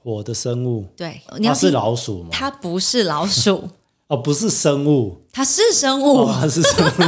[0.02, 2.30] 活的生物，对，你要它是老鼠吗？
[2.32, 3.68] 它不是老鼠，
[4.08, 6.20] 哦，不是生物，它是生物。
[6.20, 7.02] 哦，它是生物，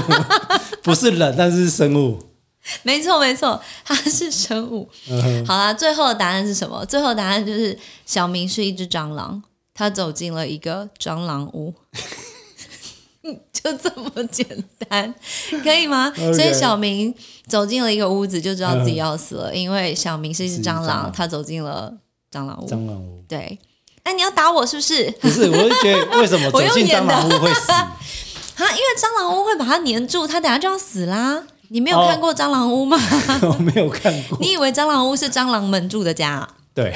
[0.83, 2.19] 不是人，但是是生物。
[2.83, 4.89] 没错，没错，它是生物。
[5.09, 6.85] 嗯好啦，最后的答案是什么？
[6.85, 9.41] 最后的答案就是小明是一只蟑螂，
[9.73, 11.73] 他走进了一个蟑螂屋。
[13.51, 14.45] 就这么简
[14.87, 15.13] 单，
[15.63, 17.13] 可以吗 所以小明
[17.47, 21.91] 走进了一个屋子，就知道自己要死了，因为小明是一只蟑螂，他走进了
[22.31, 22.67] 蟑螂屋。
[22.67, 23.59] 蟑螂屋对，
[24.03, 25.09] 哎，你要打我是不是？
[25.19, 27.71] 不是，我就觉得为什么走进蟑螂屋会死？
[27.71, 27.91] 啊，
[28.57, 31.43] 因为蟑螂屋会把它粘住，它等下就要死啦。
[31.69, 32.97] 你没有看过蟑螂屋吗？
[33.41, 34.37] 我没有看过。
[34.39, 36.93] 你以为蟑螂屋是蟑螂们住的家啊、对，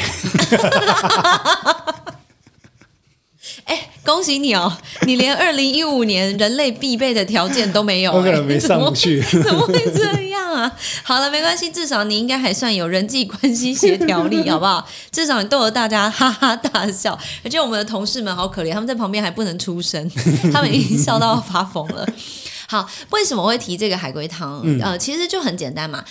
[3.65, 9.21] 哎，恭喜你哦，你连二零一五年人类必备的条件都没有、我可能哎没上去。
[9.43, 10.71] 怎么会这样啊？
[11.03, 14.87] 好了，没关系，至少你应该还算有人际关系协调力，好不好？
[15.11, 20.09] 至少你逗得大家哈哈大笑，而且我们的同事们好可怜，他们在旁边还不能出声，
[20.51, 22.07] 他们已经笑到发疯了。
[22.67, 24.63] 好，为什么会提这个海龟汤？
[24.81, 26.03] 呃，其实就很简单嘛。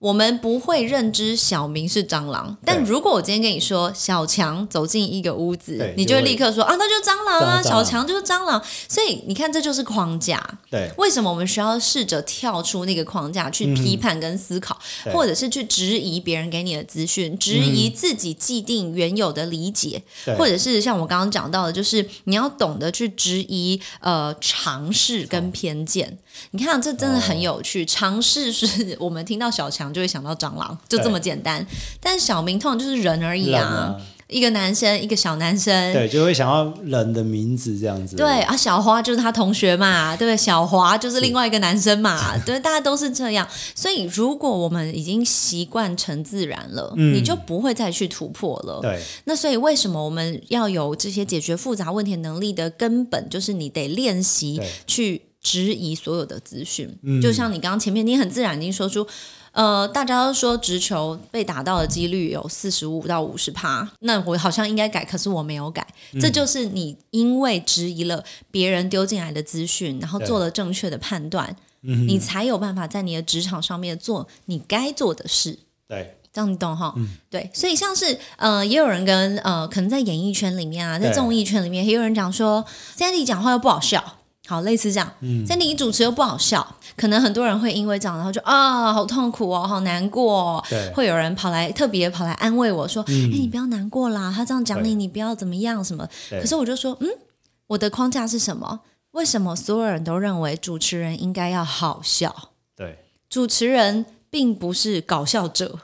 [0.00, 8.62] 我们不会认知小明是蟑螂，但如果我今天跟你说小强走进一个屋子，你就会立刻说啊，那就是蟑螂啊，小强就是蟑螂。
[8.88, 10.42] 所以你看，这就是框架。
[10.70, 10.90] 对。
[10.96, 15.12] 为什么我们需要试着跳出那个框架去批判跟思考，对。
[15.12, 20.34] 或者是去质疑别人给你的资讯，质疑自己既定原有的理解，对。
[20.36, 26.16] 或者是像我刚刚讲到的，就是你要懂得去质疑呃尝试跟偏见。
[26.52, 27.84] 你看，这真的很有趣。
[27.84, 31.66] 尝试是 我们听到小强就会想到蟑螂，就这么简单。
[32.00, 33.96] 但小明通常就是人而已啊，啊
[34.28, 35.92] 一个男生，一个小男生。
[35.92, 38.14] 对，就会想要人的名字这样子。
[38.14, 40.36] 对啊，小花就是他同学嘛，对不对？
[40.36, 43.46] 小华就是另外一个男生嘛，对，大家都是这样。
[43.74, 48.78] 所以，如果我们已经习惯成自然了，嗯你就不会再去突破了。
[48.80, 56.98] 对那所以，为什么我们要有这些解决复杂问题能力的根本，就是你得练习去质疑所有的资讯。
[57.02, 59.06] 嗯就像你刚刚前面，你很自然已经说出。
[59.52, 65.84] 呃，大家都说直球被打到的几率有四十五到五十趴，那我好像应该改，可是我没有改。
[66.12, 75.58] 嗯这就是你因为质疑了别人丢进来的资讯，然后做了正确的判断，嗯你才有办法在你的职场上面做你该做的事。
[75.88, 76.94] 对这样你懂哈？
[76.96, 82.64] 嗯对，所以像是呃，也有人跟呃，可能在演艺圈里面啊，在对综艺圈里面，也有人讲说
[82.96, 84.18] ，Sandy 讲话又不好笑，
[84.50, 90.64] 好类似这样、嗯 s a n d y 主持又不好笑，可能很多人会因为这样，然后就啊，好痛苦哦，好难过、哦。
[90.68, 97.08] 对嗯会有人跑来特别跑来安慰我说：“哎、你不要难过啦，他这样讲你，你不要怎么样什么。”可是我就说，嗯，
[97.68, 98.80] 我的框架是什么？
[99.12, 102.50] 为什么所有人都认为主持人应该要好笑？
[102.76, 105.78] 对主持人并不是搞笑者。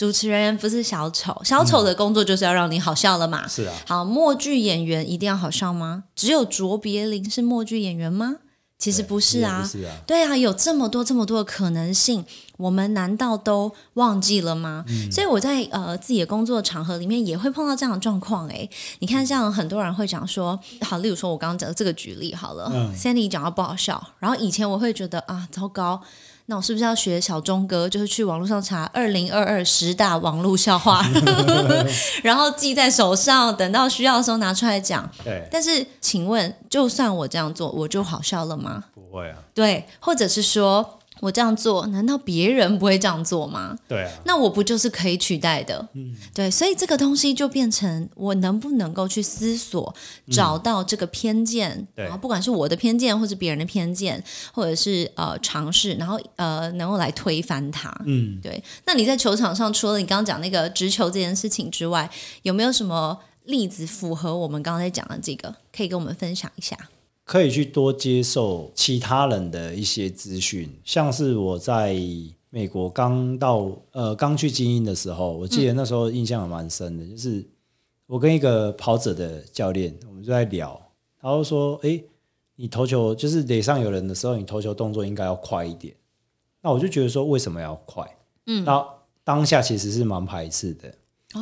[0.00, 3.46] 对，主持人不是小丑，小丑的工作就是要让你好笑了嘛。
[3.46, 6.04] 是啊，好，默剧演员一定要好笑吗？
[6.16, 8.36] 只有卓别林是默剧演员吗？
[8.78, 12.24] 其实不是啊不，是啊，对啊，有这么多这么多的可能性，
[12.56, 14.86] 我们难道都忘记了吗？
[14.88, 18.48] 嗯所以我在呃自己的工作场合里面也会碰到这样的状况。
[18.48, 18.66] 哎，
[19.00, 26.00] 你看，像很多人会讲说，好，例如说我刚刚讲的这个举例好了、嗯 s a n d y 讲到不好笑，然后以前我会觉得啊，糟糕。
[26.50, 31.00] 那我是不是要学小钟哥，就是去网络上查二零二二十大网络笑话，
[32.24, 35.08] 然后记在手上，等到需要的时候拿出来讲？
[35.24, 38.82] 对，但是，请问，就算我这样做，我就好笑了吗？
[38.92, 43.76] 不会啊，对，或者是说我这样做，难道别人不会这样做吗？
[43.86, 45.86] 对啊，那我不就是可以取代的？
[45.92, 49.94] 嗯，对，所以这个东西就变成我能不能够去思索，
[50.30, 57.94] 找到这个偏见，对然后不管是我的偏见，或是别人的偏见，或者是呃尝试，然后呃能够来推翻它。
[58.06, 62.10] 嗯，对，那你在球场上，除了你刚刚讲那个直球这件事情之外，
[62.42, 66.76] 有没有什么例子符合我们刚才讲的这个，可以跟我们分享一下？
[67.30, 71.94] 可以去多接受其他人的一些资讯，像是我在
[72.48, 77.46] 美国刚到呃刚去精英的时候，我记得那时候印象还蛮深的，就是
[78.08, 80.70] 我跟一个跑者的教练，我们就在聊，
[81.20, 82.04] 然后说：“诶，
[82.56, 85.94] 你投球就是垒上有人的时候，你投球动作应该要快一点。”
[86.60, 88.04] 那我就觉得说，为什么要快？
[88.46, 88.84] 嗯，那
[89.22, 90.88] 当下其实是蛮排斥的。
[91.34, 91.40] 哦，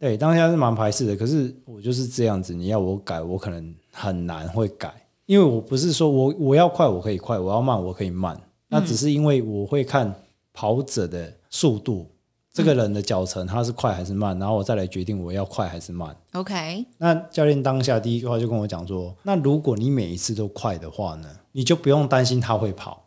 [0.00, 1.14] 对，当下是蛮排斥的。
[1.14, 10.14] 可是我就是这样子，你要我改，我可能很难会改，因为我不是说我我要快我可以快，我要慢我可以慢，那只是因为我会看
[10.52, 12.06] 跑者的速度，
[12.52, 16.16] 这个人的脚程他是快还是慢，然后我再来决定我要快还是慢。
[16.32, 23.02] OK，那教练当下第一句话就跟我讲说：“那如果你每一次都快的话呢，你就不用担心他会跑。”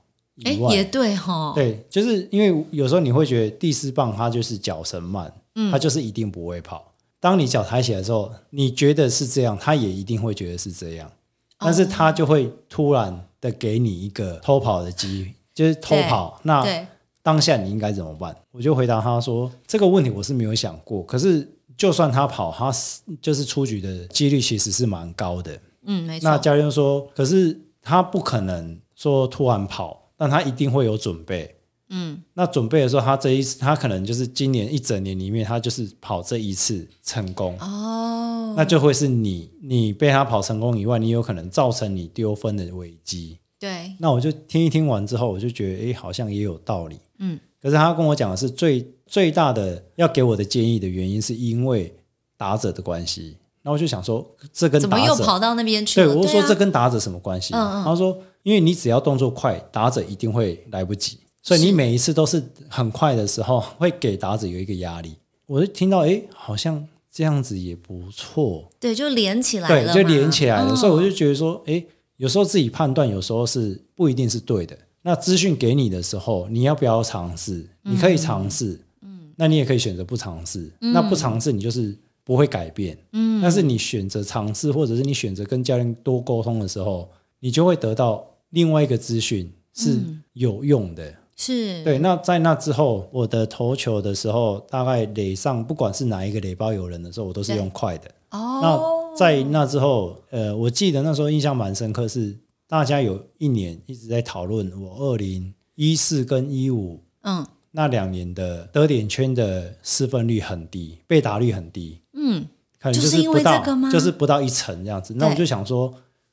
[0.46, 6.94] 哎，也对哈，对，就是因为有时候你会觉得第四棒他就是脚程慢，嗯它就是一定不会跑。
[7.20, 11.12] 当你脚抬起来的时候，你觉得是这样，他也一定会觉得是这样，
[11.60, 16.40] 但是他就会突然的给你一个偷跑的机会，就是偷跑。
[16.44, 16.88] 那对，
[17.22, 18.36] 当下你应该怎么办？
[18.52, 31.56] 我就回答他说：“这个问题我是没有想过，可是就算他跑，他是就是出局的几率其实是蛮高的。”嗯，没那错，教练说，可是他不可能说突然跑，但他一定会有准备。
[31.90, 43.40] 嗯，那准备的时候，他这一次他可能就是今年一整年里面，他就是跑这一次成功，哦，那就会是你你被他跑成功以外，你有可能造成你丢分的危机。
[43.60, 46.98] 对，那我就听一听完之后，我就觉得，诶，好像也有道理。
[47.18, 51.94] 嗯，可是他跟我讲的是最最大的要给我的建议的原因，是因为
[52.38, 53.36] 打者的关系。
[53.62, 57.54] 那我就想说，这跟怎么打者又跑到那边去对，我就说啊这跟打者什么关系？
[57.54, 57.84] 嗯嗯。
[57.84, 65.16] 他说，因为你只要动作快，打者一定会来不及，所以你每一次都是很快的时候，会给打者有一个压力。
[65.48, 70.72] 我就听到，哎，好像这样子也不错，对，就连起来对，了对，就连起来了。
[70.72, 71.84] 嗯所以我就觉得说，哎，
[72.18, 74.78] 有时候自己判断有时候是不一定是对的。
[75.02, 77.68] 那资讯给你的时候，你要不要尝试？
[77.82, 80.72] 你可以尝试，嗯，那你也可以选择不尝试。
[80.80, 83.42] 那不尝试，你就是不会改变，嗯。
[83.42, 87.10] 但是你选择尝试，或者是你选择跟教练多沟通的时候，
[87.40, 89.98] 你就会得到另外一个资讯是
[90.34, 91.12] 有用的。
[91.40, 91.98] 是对。
[92.00, 98.12] 那在那之后，我的投球的时候，大概垒上不管是哪一个垒包有人的时候，我都是用快的。
[98.32, 98.60] 哦。
[98.62, 102.38] 那在那之后，呃，我记得那时候印象蛮深刻是。
[102.72, 112.46] 大家有一年一直在讨论，我二零一四跟一五，嗯，那两年的得点圈的失分率很低，被打率很低，嗯，
[112.80, 115.16] 可能就是不到，就是不到一成这样子。
[115.16, 115.92] 那我就想说，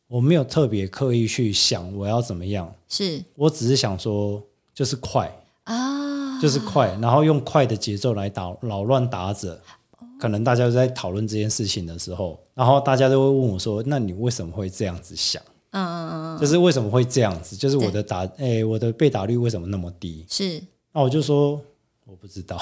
[0.09, 4.43] 我没有特别刻意去想我要怎么样，是我只是想说，
[4.77, 9.59] 就是快啊，就是快，然后用快的节奏来打扰乱打者。
[10.19, 17.55] 可能大家在讨论这件事情的时候，然后大家都会问我说：“那你为什么会这样子想？”嗯嗯嗯就是为什么会这样子？
[17.57, 20.25] 就是我的打，哎，我的被打率为什么那么低？
[20.29, 20.63] 是，
[20.93, 21.61] 那我就说
[22.07, 22.59] 我不知道，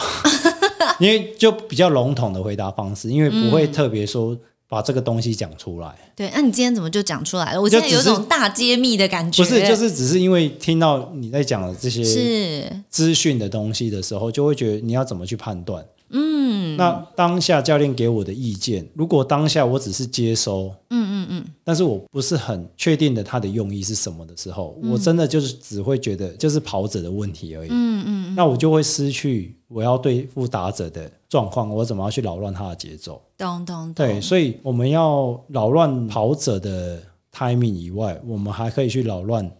[0.98, 4.36] 因为就比较笼统的回答方式，因为不会特别说
[4.74, 5.94] 把这个东西讲出来。
[6.16, 7.62] 对，那你今天怎么就讲出来了？
[7.62, 9.42] 我现在有种大揭秘的感觉。
[9.42, 15.84] 不是，就是只是因为听到你在讲的这些是资讯的东西的时候，就会觉得你要怎么去判断。
[16.16, 33.20] 嗯，那当下教练给我的意见，如果当下我只是接收，嗯嗯嗯，但是我不是很确定的他的用意是什么的时候，我真的就是只会觉得就是跑者的问题而已，嗯嗯，那我就会失去我要对付打者的状况，我怎么要去扰乱他的节奏？
[33.36, 37.02] 咚咚咚，对，所以我们要扰乱跑者的
[37.34, 39.50] timing 以外，我们还可以去扰乱。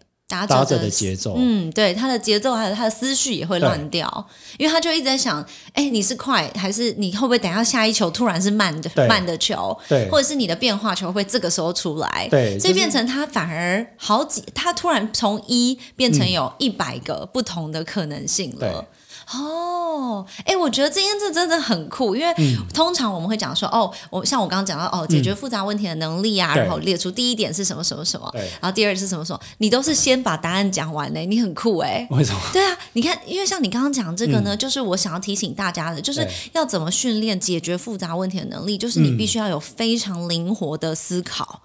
[0.46, 4.26] 打者的节奏，嗯，对，他的节奏还有他的思绪也会乱掉，
[4.58, 18.86] 因为他就一直在想，哎，你是快还是你会不会等下下一球突然是慢的慢的球，对，或者是你的变化球会这个时候出来，对，所以变成他反而好几，他突然从一变成有一百个不同的可能性了。
[19.32, 22.34] 哦，哎，我觉得这件事真的很酷，因为
[22.74, 32.40] 通常我们会讲说，哦，我像我刚刚讲到，哦，解决复杂问题的能力啊，然后列出第一点是什么什么什么，然后第二是什么什么，你都是先把答案讲完呢，你很酷哎，为什么？
[32.52, 41.62] 对啊，你看，因为像你刚刚讲这个呢，就是我想要提醒大家的，就是要怎么训练解决复杂问题的能力，就是你必须要有非常灵活的思考。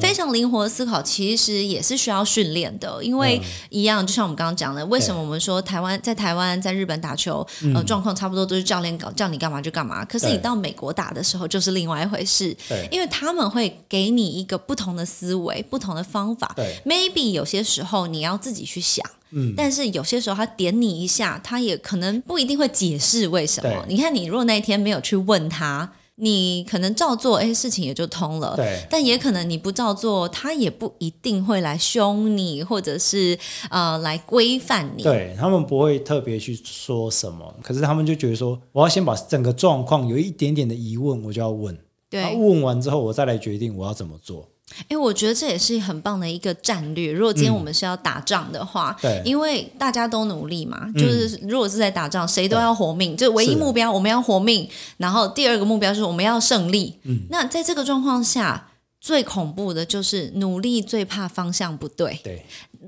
[0.00, 3.02] 非常灵活的思考，其实也是需要训练的。
[3.04, 10.04] 因为一样，就像我们刚刚讲的，为什么我们说台湾在台湾在日本打球，呃，状况差不多都是教练搞叫你干嘛就干嘛。
[10.04, 12.56] 可是你到美国打的时候，就是另外一回事。
[12.90, 16.54] 因为他们会给你一个不同的思维、不同的方法。
[16.84, 23.84] Maybe 有些时候你要自己去想，嗯，但是有些时候他点你一下，他也可能不一定会解释为什么。
[23.86, 25.92] 你看，你如果那一天没有去问他。
[26.20, 28.54] 你可能照做，哎，事情也就通了。
[28.56, 28.86] 对。
[28.88, 33.38] 但也可能你不照做，他也不一定会来凶你，或者是
[33.70, 35.02] 呃来规范你。
[35.02, 41.76] 对他们不会特别去说什么，可是他们就觉得说，我要先把整个状况有一点点的疑问，我就要问。
[42.08, 42.36] 对。
[42.36, 44.48] 问完之后，我再来决定我要怎么做。
[44.88, 47.12] 哎，我觉得这也是很棒的一个战略。
[47.12, 54.68] 如果今天我们是要打仗的话，对，因为大家都努力嘛，就是如果是在打仗，谁都要活命，就唯一目标我们要活命。
[54.96, 56.98] 然后第二个目标是我们要胜利。
[57.04, 58.68] 嗯，那在这个状况下，
[59.00, 62.20] 最恐怖的就是努力最怕方向不对。
[62.22, 62.44] 对。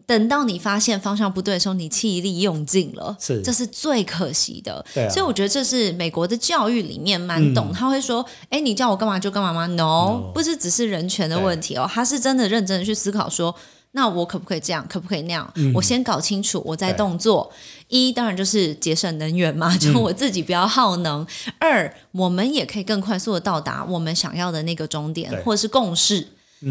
[0.07, 4.85] 等到你发现方向不对的时候，你气力用尽了，是，这是最可惜的。
[4.95, 13.55] 对，所以我觉得这是美国的教育里面蛮懂，他会说：“哎，你叫我干嘛就干嘛吗？”No，不是只是人权的问题哦，他是真的认真的去思考说
[13.93, 14.87] ：“那我可不可以这样？
[14.89, 15.53] 可不可以那样？
[15.75, 17.53] 我先搞清楚，我再动作。
[17.89, 21.27] 一当然就是节省能源嘛，就我自己不要耗能。
[21.59, 26.29] 二，我们也可以更快速的到达我们想要的那个终点，或者是共识。”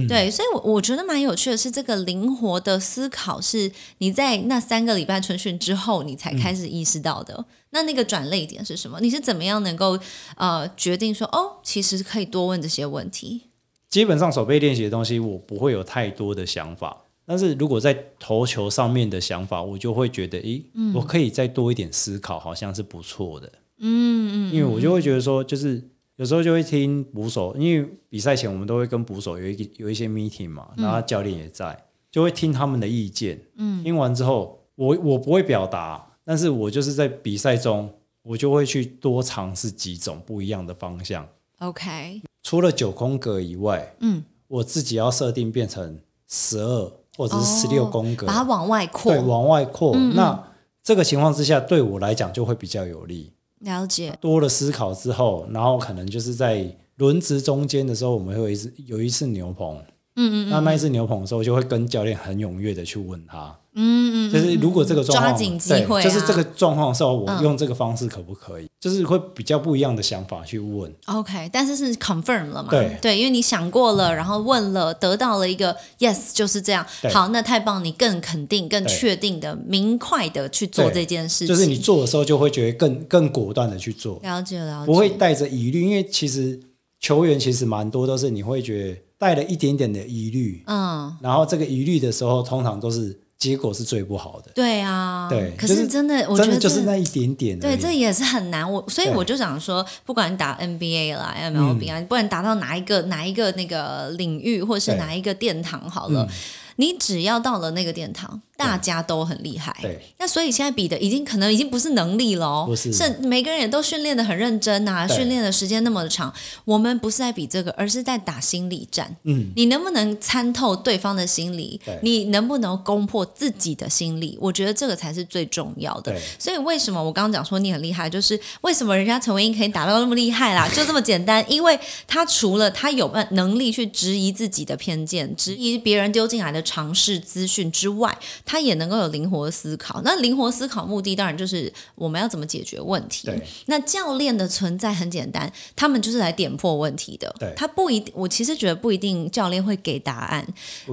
[0.07, 7.45] 对，所以，我我觉得蛮有趣的是，这个灵活的思考是你在那三个礼拜春训之后，你才开始意识到的。
[7.71, 8.99] 那那个转泪点是什么？
[9.01, 9.99] 你是怎么样能够
[10.37, 13.41] 呃决定说，哦，其实可以多问这些问题？
[13.89, 17.05] 基本上手背练习的东西，我不会有太多的想法。
[17.25, 20.63] 但是如果在投球上面的想法，我就会觉得，诶，
[20.95, 23.51] 我可以再多一点思考，好像是不错的。
[23.79, 25.90] 嗯嗯，因为我就会觉得说，就是。
[26.21, 31.75] 有时候就会听捕手，因为比赛前我们都会跟捕手有一有一些 meeting 嘛，然后教练也在，
[32.11, 33.41] 就会听他们的意见。
[33.55, 37.91] 嗯，听完之后，我我不会表达，但是我就是在比赛中，
[38.21, 41.27] 我就会去多尝试几种不一样的方向。
[41.57, 45.97] OK，除了九宫格以外，嗯，我自己要设定变成
[46.27, 49.95] 十二或者是十六宫格，把它往外扩，对，往外扩。
[50.13, 50.51] 那
[50.83, 53.33] 这个情况之下，对我来讲就会比较有利。
[53.61, 54.17] 了解。
[54.21, 59.77] 多了思考之后，然后可能就是在轮值中间的时候，我们会有一次有一次牛棚，
[60.15, 68.67] 嗯嗯，那那一次牛棚的时候，就会跟教练很踊跃的去问他，嗯嗯，就是如果这个状况抓紧机会就是这个状况的时候，我嗯用这个方式可不可以？
[68.79, 70.93] 就是会比较不一样的想法去问。
[71.05, 72.69] OK，但是是 confirm 了嘛？
[72.69, 76.85] 对对因为你想过了，然后问了，得到了一个 yes，就是这样。
[77.13, 81.47] 好，那太棒，你更肯定、更确定的、明快的去做这件事情。
[81.47, 86.59] 就是你做的时候就会觉得更更果断的去做，了解了解，不会带着疑虑，因为其实
[86.99, 94.51] 球员其实蛮多都是你会觉得带了一点点的疑虑，嗯，然后这个疑虑的时候，通常都是结果是最不好的。
[94.53, 97.59] 对啊，对可是是真的，我觉得就是那一点点。
[97.59, 98.71] 对，这也是很难。
[98.71, 106.29] 我所以我就想说，不管你打 NBA 啦、MLB 啊，不管达到哪一个哪一个那个领域，或是哪一个殿堂好了，
[106.75, 109.75] 你只要到了那个殿堂，大家都很厉害。
[109.81, 112.91] 对那所以现在比的已经可能已经不是能力了哦，不是
[113.21, 116.33] 每个人也都训练的很认真啊，训练的时间那么长。
[116.65, 119.15] 我们不是在比这个，而是在打心理战。
[119.23, 121.99] 嗯，你能不能参透对方的心理对？
[122.03, 124.37] 你能不能攻破自己的心理？
[124.39, 126.15] 我觉得这个才是最重要的。
[126.37, 130.67] 所以为什么我刚刚讲说你很厉害，就是为什么人家陈文英可以打到那么厉害啦？
[130.73, 140.01] 就这么简单，因为他除了他有能力去质疑自己的偏见，质疑别人丢进来的尝试资讯之外，他也能够有灵活思考。
[140.03, 143.27] 那灵活思考目的当然就是我们要怎么解决问题。
[143.27, 143.41] 对。
[143.67, 147.33] 那教练的存在很简单，他们就是来点破问题的。
[147.39, 147.53] 对。
[147.55, 150.45] 他不一定，我其实觉得不一定教练会给答案。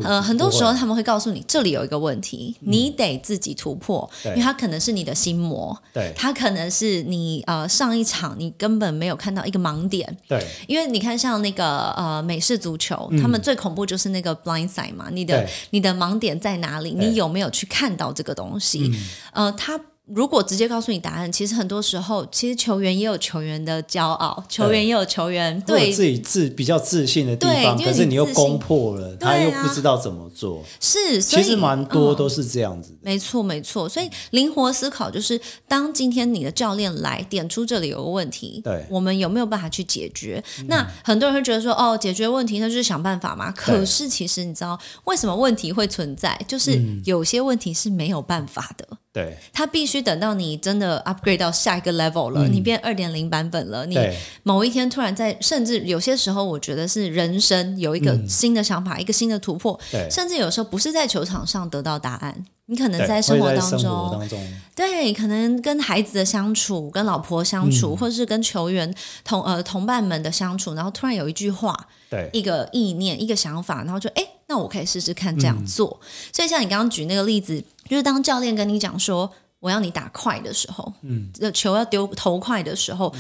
[0.03, 6.13] 呃，很多时候他们会告诉你这里有一个问题，你得自己突破，因为他可能是你的心魔，对。
[6.17, 10.45] 它可能是你呃上一场你根本没有看到一个盲点，对。
[10.67, 16.95] 因为你看像那个呃美式足球，他们最恐怖就是那个 blind side 嘛，你的你的盲点在哪里？
[16.99, 18.93] 你有没有去看到这个东西？
[19.33, 19.81] 呃，他。
[20.15, 30.65] 如果直接告诉你答案，其实很多时候，其实球员也有球员的骄傲，球员也有球员对自己自比较自信的地方，对可是你又攻破了，啊他又不知道怎么做。
[30.81, 32.99] 是，其实蛮多嗯都是这样子的。
[33.03, 33.89] 没错，没错。
[33.89, 40.43] 所以灵活思考就是，当今天你的教练来点出这里有个问题，对嗯我们有没有办法去解决？
[40.69, 43.51] 那很多人会觉得说，哦，解决问题那就是想办法嘛。
[43.53, 46.39] 可是其实你知道为什么问题会存在？
[46.49, 48.89] 就是嗯有些问题是没有办法的。
[49.19, 49.37] 对。
[49.53, 53.99] 它必须等到你真的 upgrade 到下一个 level 了，你变二点零版本了，你
[54.43, 59.79] 某一天突然在，甚至有些时候，我觉得是人生有一个新的想法，一个新的突破，
[60.11, 63.81] 甚至有时候不是在球场上得到答案，你可能，在生活当中，
[64.13, 67.97] 当中，对，可能跟孩子的相处，跟老婆相处，嗯。
[67.97, 68.95] 或者是跟球员
[69.25, 72.29] 同呃同伴们的相处，然后突然有一句话，对。
[72.33, 75.49] 一个意念，一个想法，然后就哎，那我可以试试看这嗯。
[75.49, 75.99] 样做。
[76.33, 79.31] 所以像你刚刚举那个例子，就是当教练跟你讲说
[79.61, 83.15] 我要你打快的时候，嗯，球要丢投快的时候，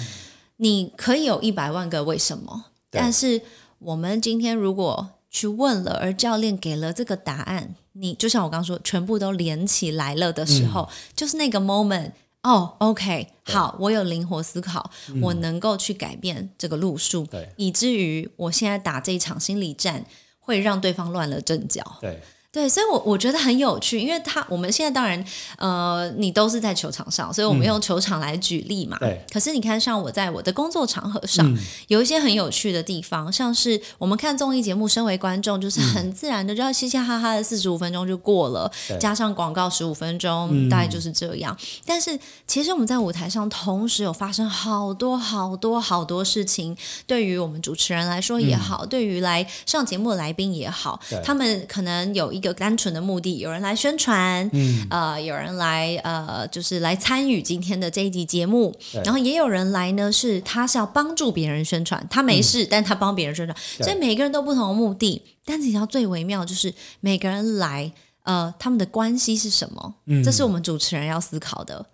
[0.56, 3.40] 你可以有一百万个为什么，但是
[3.78, 12.12] 我们今天如果去问了，而教练给了这个答案，你就像我刚刚说，全部都连起来了的时候，就是那个 moment。
[12.44, 14.88] 哦，OK，好，我有灵活思考，
[15.20, 20.04] 我能够去改变这个路数，对以至于我现在打这一场心理战
[20.38, 21.98] 会让对方乱了阵脚。
[22.00, 25.22] 对对，所以我，我觉得很有趣，因为他我们现在当然，
[25.59, 28.96] 呃，你都是在球场上，所以我们用球场来举例嘛。
[29.01, 31.46] 嗯对可是你看，像我在我的工作场合上，
[31.88, 41.57] 有一些很有趣的地方，像是我们看综艺节目，身为观众，就是很自然的，就要嘻嘻哈哈的四十五分钟就过了，对加上广告十五分钟，大概就是这样。
[41.84, 46.76] 但是其实我们在舞台上，同时有发生好多好多好多事情，
[47.07, 54.86] 对于我们主持人来说也好，对于来上节目的来宾也好，他们可能有一个单纯的目的，有人来宣传，嗯。
[54.91, 58.74] 呃，有人来呃，就是来参与今天的这一集节目，
[59.05, 69.95] 然后也有人来呢，是他是要帮助别人宣传，他没事，但他帮别人宣传，所以每个人都不同的目的，但是你知道最微妙就是每个人来，呃，他们的关系是什么？
[70.07, 70.22] 嗯。
[70.22, 71.86] 这是我们主持人要思考的。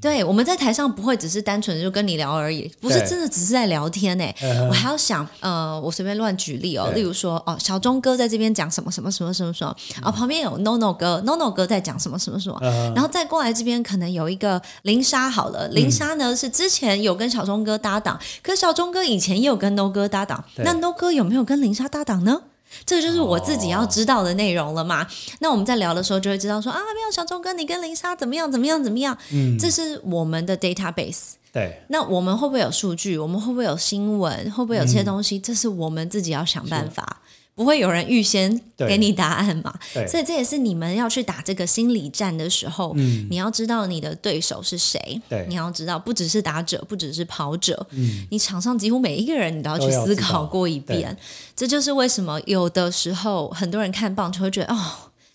[0.00, 22.40] 对，我们在台上不会只是单纯的就跟你聊而已，不是真的只是在聊天呢、嗯我还要想，呃，我随便乱举例哦，例如说，哦，小钟哥在这边讲什么什么什么什么什么，然后旁边有 NONO 哥，NONO 哥在讲什么什么什么，嗯然后再过来这边可能有一个林莎好了，林莎呢是之前有跟小钟哥搭档，可是小钟哥以前也有跟 No 哥搭档，那 No 哥有没有跟林莎搭档呢？
[22.84, 25.06] 这个就是我自己要知道的内容了嘛？
[25.40, 29.16] 那我们在聊的时候就会知道说啊，没有小钟哥，你跟林莎怎么样怎么样怎么样？
[29.32, 31.32] 嗯，这是我们的 database。
[31.52, 33.18] 对那我们会不会有数据？
[33.18, 34.48] 我们会不会有新闻？
[34.52, 35.36] 会不会有这些东西？
[35.36, 37.20] 这是我们自己要想办法，
[37.54, 39.74] 不会有人预先给你答案嘛？
[39.92, 51.16] 对，所以这也是你们要去打这个心理战的时候，嗯你要知道你的对手是谁，对你要知道不只是打者，不只是跑者，嗯你场上几乎每一个人你都要去思考过一遍。
[51.54, 54.78] 这就是为什么有的时候很多人看棒球会觉得哦。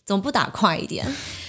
[0.05, 1.03] 怎么不打快一点？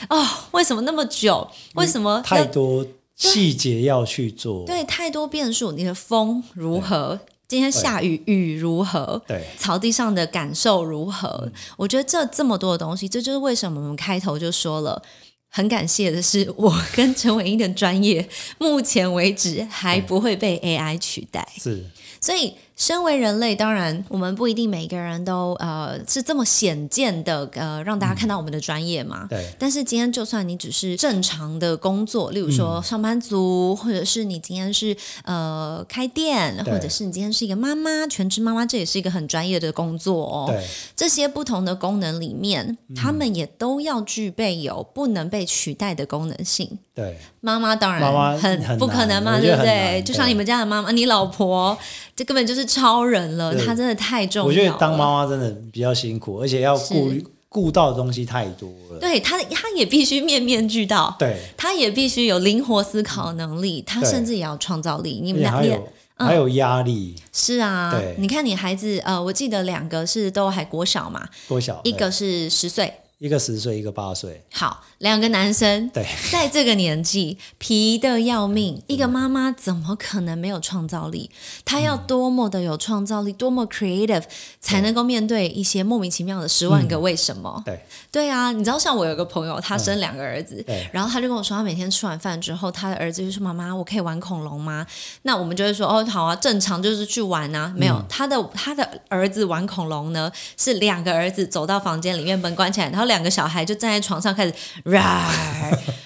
[0.08, 1.46] 哦，为什么那么久？
[1.74, 4.64] 为什么太多细节要去做？
[4.64, 5.72] 对，太多变数。
[5.72, 7.20] 你的风如何？
[7.48, 9.22] 今天下雨，雨如何？
[9.26, 11.50] 对，草地上的感受如何？
[11.76, 15.02] 我觉得这这么多的东西，这就是为什么我们开头就说了。
[15.48, 18.28] 很感谢的是，我跟陈伟英的专业，
[18.58, 21.48] 目前为止还不会被 AI 取代。
[21.56, 21.84] 是，
[22.20, 22.54] 所以。
[22.76, 29.26] 身为人类，当然我们不一定每个人都呃是这么显见的呃让大家看到我们的专业嘛。
[29.30, 29.50] 对。
[29.58, 40.44] 但是今天就算你只是正常的工作，例如说上班族，或者是你今天是呃开店，或者是你今天是一个妈妈，全职妈妈，这也是一个很专业的工作哦。
[40.46, 40.62] 对。
[40.94, 46.78] 这些不同的功能里面，他们也都要具备有不能被取代的功能性。
[46.94, 47.16] 对。
[47.40, 50.02] 妈妈当然很不可能嘛，对不对？
[50.04, 51.78] 就像你们家的妈妈，你老婆，
[52.14, 52.65] 这根本就是。
[52.66, 54.46] 超人了，他真的太重要。
[54.46, 57.10] 我觉得当妈妈真的比较辛苦，而且要顾
[57.48, 58.98] 顾到的东西太多了。
[59.00, 61.14] 对他，他也必须面面俱到。
[61.18, 65.20] 对，他也必须有灵活思考能力，他甚至也要创造力。
[65.22, 65.80] 你们两边
[66.16, 67.14] 还有压力。
[67.32, 74.44] 是啊，你看你孩子，呃，我记得两个是都还国小嘛，国小，一个是十岁，一个十岁，一个八岁。
[74.52, 74.84] 好。
[75.00, 81.30] 两个男生，对，在这个年纪皮的要命，一个妈妈怎么可能没有创造力？
[81.66, 84.24] 她要多么的有创造力，多么 creative，
[84.58, 87.62] 才能够面对一些莫名其妙的十万个为什么？
[87.66, 87.84] 对，
[88.16, 94.86] 对啊，你知道，像我有个朋友，他生两个儿子，然后他就跟我说，他每天吃完饭之后，他的儿子就说：“妈妈，我可以玩恐龙吗？”
[95.24, 104.54] 那我们就会说：“哦，好啊，正常就是去玩啊。”没有，他的他的儿子玩恐龙呢，是两个儿子走到房间里面，门关起来，然后两个小孩就站在床上开始。
[104.84, 105.20] ra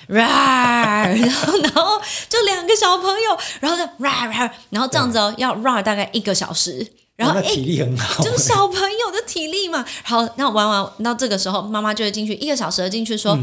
[0.08, 6.84] ra， 然后然后就两个小朋友，然后就 ra ra，然后这样子哦，要 ra 大概一个小时，
[7.14, 8.99] 然后体力很好，就是小朋友的
[9.30, 9.84] 体力嘛。
[10.04, 13.38] 然后，那玩完到这个时候，妈妈就会进去一个小时进去说，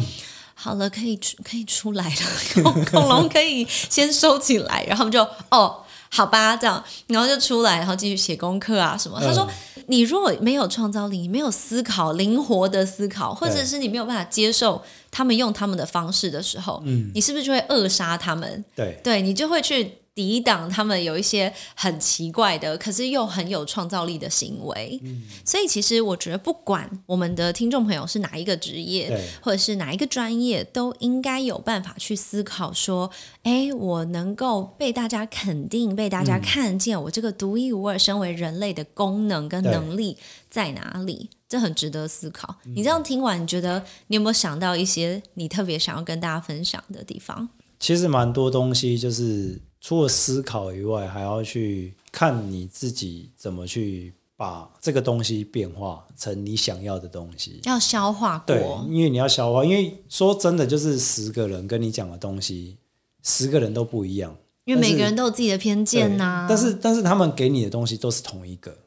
[0.53, 5.83] 好了，可以出可以出来了， 恐恐龙可以先收起来，然后就哦。
[6.09, 9.19] 好吧，这样，然后就出来，然后继续写功课啊什么。
[9.19, 9.45] 他说
[9.87, 14.81] ：“你如果没有创造力，你没有思考，灵活的思考，或者是你没有办法接受
[15.11, 18.63] 他们用他们的方式的时候，嗯，你是不是就会扼杀他们？
[18.73, 24.99] 对，对你就会去。”抵挡他们有一些很奇怪的，可是又很有创造力的行为。
[25.03, 33.11] 嗯，所以其实我觉得，不管我们的听众朋友是哪一个职业，或者是哪一个专业，都应该有办法去思考说：，
[33.43, 40.17] 哎，我能够被大家肯定，被大家看见，我这个独一无二、身为人类的功能跟能力
[40.49, 41.29] 在哪里？
[41.47, 42.55] 这很值得思考。
[42.75, 47.49] 你这样听完，你觉得你有没有想到一些你特别想要跟大家分享的地方？
[47.79, 49.61] 其实蛮多东西就是。
[49.87, 57.61] 除了思考以外，还要去看你自己怎么去把这个东西变化成你想要的东西。
[57.63, 58.61] 要消化过，对，
[58.93, 59.63] 因为你要消化。
[59.63, 62.75] 因为说真的，就是十个人跟你讲的东西，
[63.23, 64.35] 十个人都不一样。
[64.65, 66.47] 因为每个人都有自己的偏见呐。
[66.49, 68.77] 但是，但是他们给你的东西都是同一个。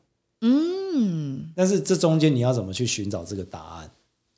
[0.42, 1.50] 嗯。
[1.56, 3.90] 但是这中间你要怎么去寻找这个答案？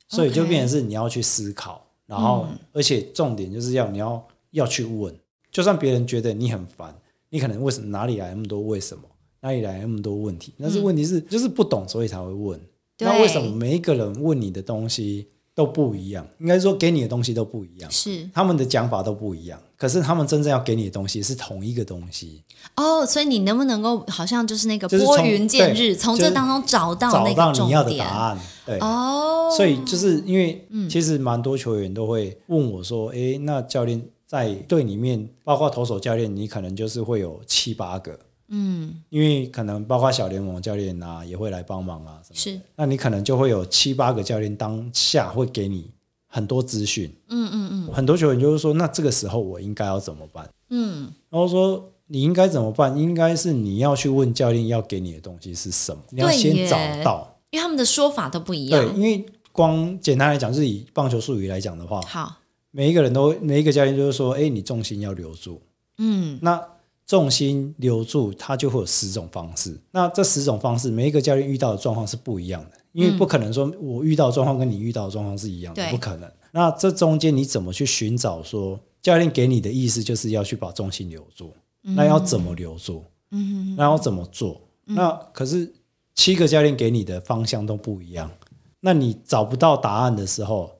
[0.07, 5.13] 所以就变成是你要去思考，然后而且重点就是要你要要去问。
[5.53, 6.93] 就算别人觉得你很烦，
[7.29, 9.03] 你可能为什么哪里来那么多为什么，
[9.41, 10.51] 哪里来那么多问题？
[10.59, 12.59] 但是问题是就是不懂，所以才会问。
[12.99, 16.25] 那为什么每一个人问你的东西都不一样？
[16.39, 19.59] 应该说给你的东西都不一样，是他们的讲法都不一样。
[19.77, 22.41] 可是他们真正要给你的东西是同一个东西。
[22.75, 28.39] 哦，所以你能不能够好像就是那个拨云见日，从这当中找到找到你要的答案？
[28.65, 38.17] 对哦，所以就是因为其实蛮多球员都会问我说：“哎，那教练。”在队里面，包括投手教练，你可能就是会有七八个，
[38.47, 45.91] 嗯，因为可能包括小联盟教练啊，也会来帮忙啊，是，那你可能就会有七八个教练当下会给你
[46.27, 50.49] 很多资讯，嗯嗯嗯，很多球员就是说，那这个时候我应该要怎么办？
[50.69, 52.97] 嗯，然后说你应该怎么办？
[52.97, 62.37] 应该是你要去问教练要给你的东西是什么，你要先找到，因为他们的说法都不一样，对，因为光简单来讲，是以棒球术语来讲的话，好。
[62.75, 65.61] 每一个人都，每一个教练就是说，哎，你重心要留住，
[65.99, 66.59] 嗯，那
[67.05, 69.79] 重心留住，它就会有十种方式。
[69.91, 76.27] 那这十种方式，每一个教练遇到的状况是不一样的，因为不可能说我遇到状况跟你遇到的状况是一样的，不可能。
[76.51, 78.41] 那这中间你怎么去寻找？
[78.41, 81.53] 说教练给你的意思就是要去把重心留住，
[81.83, 83.03] 那要怎么留住？
[83.29, 84.59] 嗯，那要怎么做？
[84.85, 85.71] 那可是
[86.15, 88.31] 七个教练给你的方向都不一样，
[88.79, 90.71] 那你找不到答案的时候，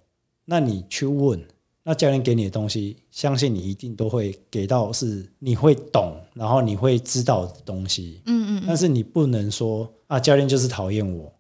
[0.45, 1.39] 那你去问。
[1.83, 8.21] 那教练给你的东西，相信你一定都会给到是你会懂，然后你会知道的东西。
[8.25, 8.63] 嗯嗯。
[8.65, 11.31] 但是你不能说啊，教练就是讨厌我，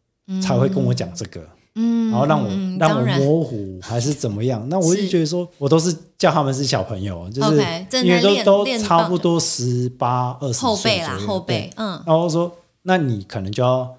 [0.41, 1.41] 才会跟我讲这个。
[1.75, 4.63] 嗯，然后让我、嗯让我模糊还是怎么样？
[4.69, 7.57] 那我就是觉得说，我都是叫他们是小朋友，就是
[8.03, 13.91] 因为都都差不多十八二十后辈啦，岁左右后辈对，嗯，然后说，那你可能就要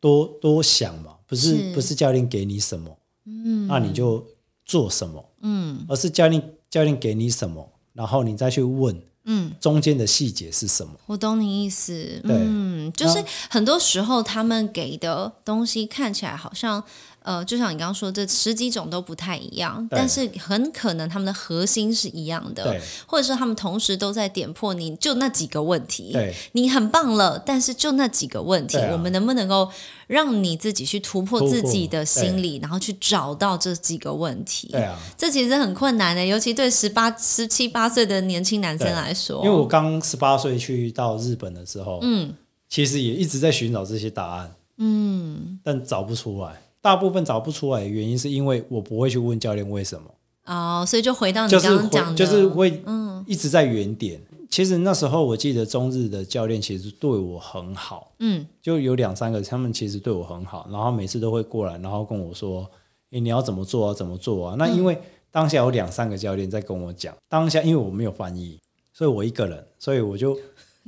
[0.00, 2.96] 多多想嘛，不是是不是教练给你什么，
[3.26, 4.24] 嗯，那你就
[4.68, 6.40] 做什么，嗯而是教练
[6.70, 10.92] 教练给你什么，然后你再去问嗯，中间的细节是什么。
[11.06, 12.20] 我懂你意思。
[12.22, 16.84] 对嗯，就是很多时候他们给的东西看起来好像。
[17.28, 26.10] 呃，就像你刚刚说，这十几种都不太一样，但是很可能他们的核心是一样的，或者是他们同时都在点破你就那几个问题。
[26.10, 29.70] 对你很棒了，但是就那几个问题，啊我们能不能够
[30.06, 34.68] 让你自己去突破自己的心理，然后去找到这几个问题？
[34.68, 39.44] 对啊，这其实很困难的，尤其对十八、十七八岁的年轻男生来说。
[39.44, 42.34] 因为我刚十八岁去到日本的时候，嗯
[42.70, 46.62] 其实也一直在寻找这些答案，嗯但找不出来。
[46.80, 50.10] 大部分找不出来的原因是因为我不会去问教练为什么，
[50.46, 54.20] 哦，所以就回到你刚刚讲的，就是会嗯一直在原点。
[54.50, 62.66] 其实那时候我记得中日的教练其实对我很好，嗯就有两三个，他们其实对我很好，然后每次都会过来，然后跟我说
[63.12, 63.94] ：“诶，你要怎么做啊？
[63.94, 64.98] 怎么做啊？”那因为
[65.30, 68.58] 当下有两三个教练在跟我讲，当下因为我没有翻译，
[68.94, 70.34] 所以我一个人，所以我就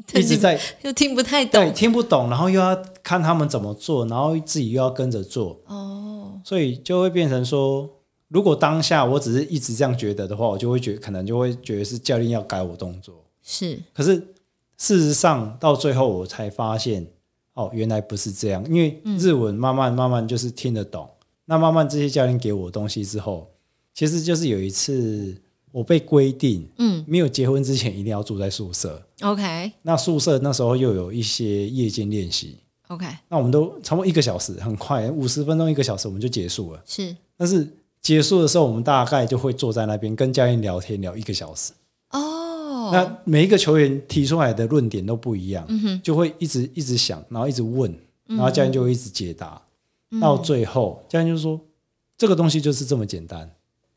[0.15, 1.75] 一直在 又听不太懂对懂。
[1.75, 7.89] 听不懂，然后又要看他们怎么做，然后自己又要跟着做，哦，所以就会变成说，
[8.29, 13.15] 如果当下我只是一直这样觉得的话，我就会觉可能就会觉得是教练要改我动作。
[13.43, 13.79] 是。
[13.93, 14.17] 可是
[14.77, 17.07] 事实上到最后我才发现，
[17.55, 21.09] 哦，原来不是这样，因为日文慢慢慢慢就是听得懂。
[21.47, 23.51] 那慢慢这些教练给我东西之后，
[23.93, 25.37] 其实就是有一次
[25.73, 27.05] 我被规定，嗯。
[27.07, 29.03] 没有结婚之前一定要住在宿舍。
[29.23, 29.73] ，OK。
[29.83, 32.59] 那宿舍那时候又有一些夜间练习
[32.89, 33.07] ，OK。
[33.29, 36.83] 那我们都差不多一个小时，很快，五十分钟一个小时我们就结束了。
[36.87, 37.15] 是。
[37.37, 37.67] 但是
[38.01, 41.73] 结束的时候，我们大概就会坐在那边跟教练聊天，聊一个小时。
[42.11, 45.67] 哦，那每一个球员提出来的论点都不一样，
[46.03, 47.93] 就会一直一直想，然后一直问，
[48.27, 49.61] 然后教练就会一直解答，
[50.11, 50.21] 嗯。
[50.21, 51.61] 到最后教练就说
[52.17, 53.51] 这个东西就是这么简单。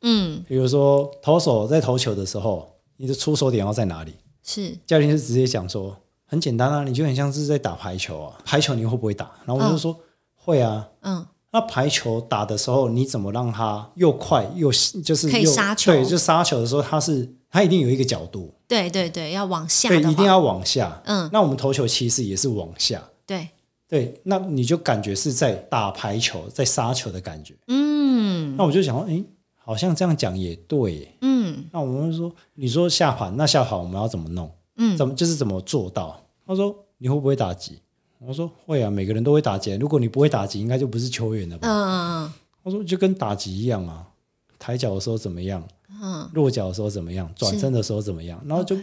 [0.04, 0.44] 嗯。
[0.48, 4.14] 比如说投手在投球的时候，你的出手点要在哪里？
[4.44, 4.78] 是。
[4.86, 9.32] 教练就直接讲说很简单啊，你就很像是在打排球啊，排球你会不会打？
[9.46, 10.00] 然后我就说、
[10.36, 10.88] 会啊。
[11.02, 11.26] 嗯。
[11.52, 14.72] 那排球打的时候，你怎么让它又快又
[15.04, 15.92] 就是可以又杀球？
[15.92, 21.00] 对，就杀球的时候，它是它一定有一个角度，对对对，要往下对，一定要往下。
[21.06, 21.30] 嗯。
[21.32, 23.48] 那我们投球其实也是往下，对。
[23.88, 27.54] 对，那你就感觉是在打排球，在杀球的感觉。
[27.68, 28.56] 嗯。
[28.58, 29.24] 那我就想说，诶，
[29.64, 31.16] 好像这样讲也对。
[31.22, 34.52] 嗯那我们说，你说下盘，那下盘我们要怎么弄？
[34.78, 36.20] 嗯怎么就是怎么做到？
[36.46, 37.80] 他说你会不会打击？
[38.20, 39.74] 我说会啊，每个人都会打击。
[39.76, 41.68] 如果你不会打击，应该就不是球员了吧？
[41.68, 42.32] 嗯
[42.64, 44.08] 他说就跟打击一样啊，
[44.58, 45.62] 抬脚的时候怎么样，
[46.02, 48.76] 嗯落脚的时候怎么样，转身的时候怎么样，然后就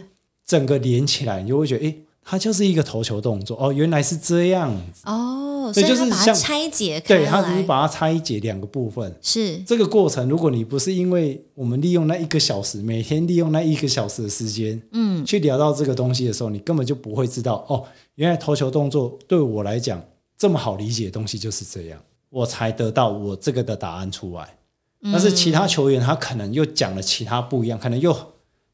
[0.45, 5.01] 整个连起来，你就会觉得，诶，它就是一个投球动作哦，原来是这样子。
[5.09, 5.40] 哦，
[5.73, 7.63] 所以就是把它拆解开对，它只是来。
[7.63, 9.13] 把它拆解两个部分。
[9.21, 9.57] 是。
[9.59, 15.25] 这个过程，如果你不是因为我们利用那一个小时，每天利用那一个小时的时间，嗯。
[15.25, 20.03] 去聊到这个东西的时候，你根本就不会知道哦，原来投球动作对我来讲
[20.37, 21.99] 这么好理解的东西就是这样，
[22.29, 24.55] 我才得到我这个的答案出来。
[25.03, 28.15] 但是其他球员他可能又讲了其他不一样，可能又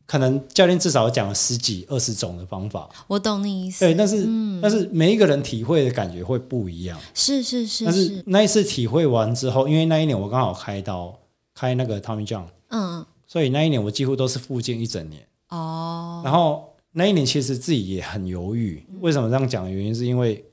[0.08, 4.26] 可能教练至少讲了十几二十种的方法，我懂你意思，对，但是、
[4.62, 6.98] 但是每一个人体会的感觉会不一样。
[7.14, 11.14] 是是是但是那一次体会完之后，因为那一年我刚好开刀
[11.54, 15.22] 开那个 Tommy John，嗯所以那一年我几乎都是复健一整年。
[15.50, 19.70] 哦然后那一年其实自己也很犹豫，为什么这样讲？
[19.70, 20.44] 原因是因为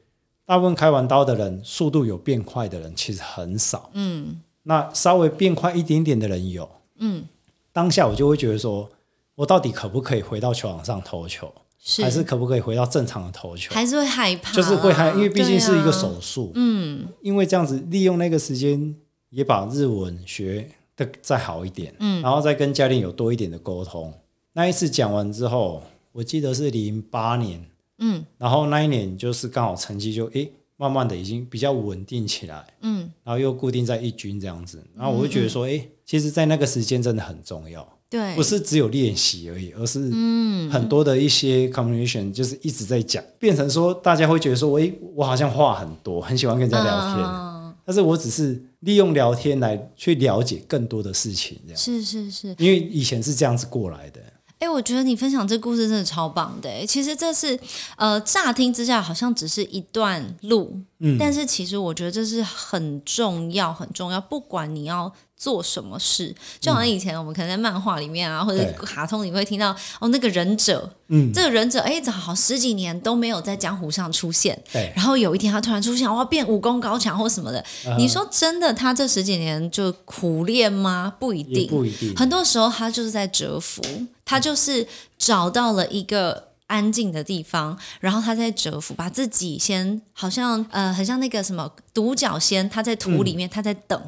[0.45, 3.89] 大部分开完刀的人，速度有变快的人其实很少。
[3.93, 6.69] 嗯那稍微变快一点点的人有。
[6.99, 7.25] 嗯
[7.73, 8.91] 当下我就会觉得说，
[9.37, 12.03] 我到底可不可以回到球场上投球，是。
[12.03, 13.75] 还是可不可以回到正常的投球？
[13.75, 14.51] 还是会害怕。
[14.51, 16.53] 啦，就是会害，因为毕竟是一个手术。
[16.55, 17.07] 嗯。
[17.23, 18.95] 因为这样子利用那个时间，
[19.31, 22.23] 也把日文学的再好一点，嗯。
[22.23, 24.13] 然后再跟教练有多一点的沟通。
[24.53, 25.83] 那一次讲完之后，
[26.13, 27.65] 我记得是零八年，
[27.99, 28.25] 嗯。
[28.39, 33.11] 然后那一年就是刚好成绩就诶慢慢的已经比较稳定起来，嗯。
[33.25, 47.27] 然后又固定在一军这样子，然后我就觉得说，诶，其实，在那个时间真的很重要，对，不是只有练习而已，而是嗯很多的一些 communication 就是一直在讲，变成说大家会觉得说，诶，我好像话很多，很喜欢跟人家聊天。
[47.27, 54.21] 嗯但是我只是利用聊天来去了解更多的事情，这样，是是是，因为以前是这样子过来的。
[54.61, 56.87] 哎，我觉得你分享这故事真的超棒的诶。
[56.87, 57.59] 其实这是
[57.97, 64.19] 呃，乍听之下好像只是一段路，嗯但是其实我觉得这是很重要、很重要。
[64.19, 77.63] 不管你要做什么事，就好像以前我们可能在漫画里面啊，或者卡通里会听到哦，那个忍者，嗯，这个忍者哎，好十几年都没有在江湖上出现，对，然后有一天他突然出现，哇，变武功高强或什么的。
[77.87, 77.99] 嗯。
[77.99, 81.15] 你说真的，他这十几年就苦练吗？
[81.19, 83.83] 不一定，不一定，很多时候他就是在蛰伏，
[84.25, 84.87] 他就是
[85.19, 94.01] 找到了一个安静的地方，然后他在蛰伏，把自己先好像呃，很像那个什么独角仙，他在土里面，他在等。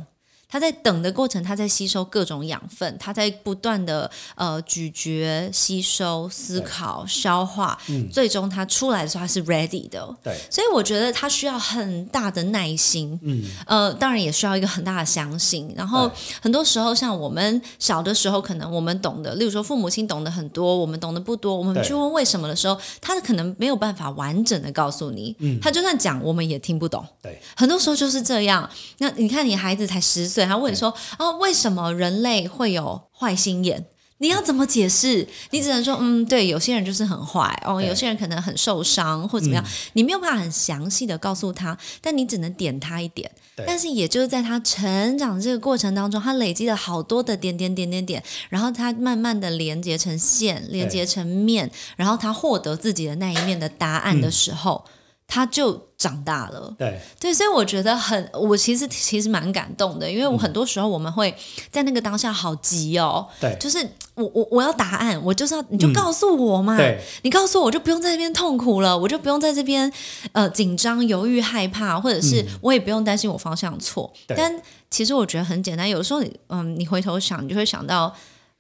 [0.48, 7.78] 他在等的过程，他在吸收各种养分，他在不断的呃咀嚼、吸收、思考、消化，
[8.12, 10.08] 最终他出来的时候，他是 ready 的。
[10.22, 15.72] 对，所以我觉得他需要很大的耐心，嗯，呃，当然也需要一个很大的相信。
[15.76, 21.56] 然后很多时候，像我们小的时候，可能我们懂得，例如说父母亲懂得很多，我们懂得不多。
[21.56, 27.04] 我们去问为什么的时候，他可能没有办法完整的告诉你，嗯他就算讲，我们也听不懂。
[27.20, 28.68] 对，很多时候就是这样。
[28.98, 33.86] 那你看，你孩子才十岁，他问你说：“哦，为什么人类会有坏心眼？”
[34.18, 35.28] 你要怎么解释？
[35.50, 39.62] 你只能说，嗯，对，有些人就是很坏哦，有些人可能很受伤或怎么样，
[39.92, 43.30] 你没有办法很详细的告诉他，但你只能点他一点。
[43.66, 54.82] 但是也就是在他成长这个过程当中，他累积了好多的点点点点点，然后他慢慢的连接成线，连接成面，然后他获得自己的那一面的答案的时候，
[55.26, 56.74] 他就长大了。
[56.78, 61.34] 对，对，所以我觉得很，我其实其实蛮感动的，因为我很多时候我们会
[61.70, 63.78] 在那个当下好急哦，对，就是
[64.14, 69.92] 我我我要答案，我就是要你就告诉我嘛，对，你告诉我，我就不用在这边痛苦了，我就不用在这边
[70.32, 74.12] 呃紧张、犹豫、害怕，或者是我也不用担心我方向错。
[74.26, 74.36] 对。
[74.36, 78.14] 但其实我觉得很简单，有时候你嗯，你回头想，你就会想到。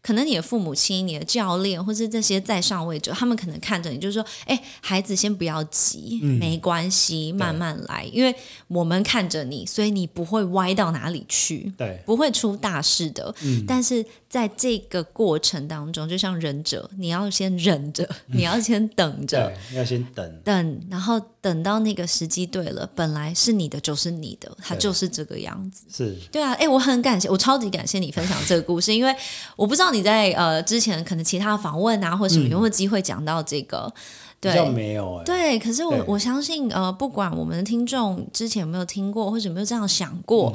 [0.06, 8.04] 可能你的父母亲、你的教练，或是这些在上位者，他们可能看着你，就是说：“哎，孩子，先不要急，嗯没关系，慢慢来。
[8.12, 8.32] 因为
[8.68, 13.34] 我们看着你，所以你不会歪到哪里去。”对，不会出大事的。
[13.42, 25.84] 嗯但是在这个过程当中，就像忍者，你要先忍着，你要先等着，要先等，等，然后等到那个时机对了，本来是你的就是你的，它就是这个样子。
[25.88, 29.14] 是，对啊，哎，我很感谢，我超级感谢你分享这个故事，因为
[29.54, 33.92] 我不知道你在呃之前可能其他的访问啊，或者什么有没有机会讲到这个。
[34.38, 40.52] 对，比较没有哎，对，可是我我相信，呃，不管我们的听众之前有没有听过，或者有没有这样想过，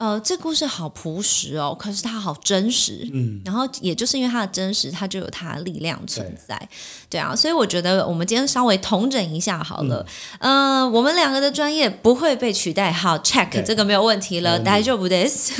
[0.00, 3.06] 呃，这故事好朴实哦，可是它好真实。
[3.12, 6.58] 嗯，然后，也就是因为它的真实，它就有它的力量存在，
[7.10, 10.06] 对啊，所以我觉得我们今天稍微统整一下好了，
[10.38, 15.52] 嗯、呃，我们两个的专业不会被取代，好，check 这个没有问题了，大丈夫です。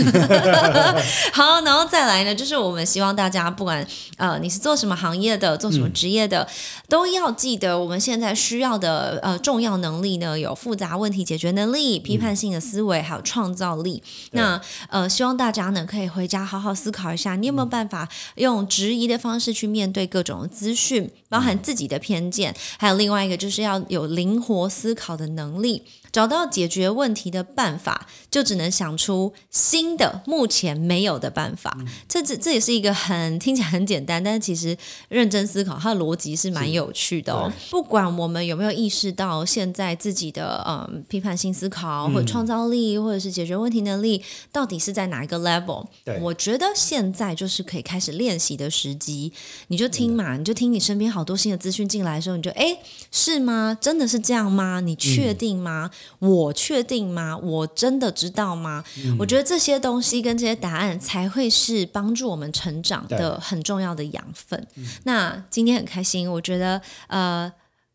[1.34, 3.86] 好，然后再来呢，就是我们希望大家不管
[4.16, 6.48] 呃你是做什么行业的，做什么职业的，
[6.88, 14.02] 都要记得我们现在需要的呃重要能力呢，有复杂问题解决能力、批判性的思维，还有创造力。
[14.32, 25.82] 那呃，希望大家呢可以回家好好思考一下，你有没有办法用质疑的方式去面对各种资讯，包含自己的偏见，还有另外一个就是要有灵活思考的能力。
[26.12, 31.76] 找到解决问题的办法，就只能想出新的、目前没有的办法。
[32.08, 34.76] 这这这也是一个很听起来很简单，但是其实
[35.08, 37.52] 认真思考，它的逻辑是蛮有趣的哦。
[37.70, 45.86] 不管我们有没有意识到现在自己的嗯批判性思考，或者创造力，或者是解决问题能力，到底是在哪一个 level？
[46.20, 49.32] 我觉得现在就是可以开始练习的时机。
[49.68, 52.78] 你就听嘛，你就听你身边好多新的资讯进来的时候，你就哎
[53.10, 53.76] 是吗？
[53.80, 54.80] 真的是这样吗？
[54.80, 55.90] 你确定吗？
[56.18, 57.36] 我确定吗？
[57.36, 58.84] 我真的知道吗？
[59.18, 64.66] 我觉得这些东西跟这些答案才会是帮助我们成长的很重要的养分。
[65.04, 67.52] 那今天很开心，我觉得呃。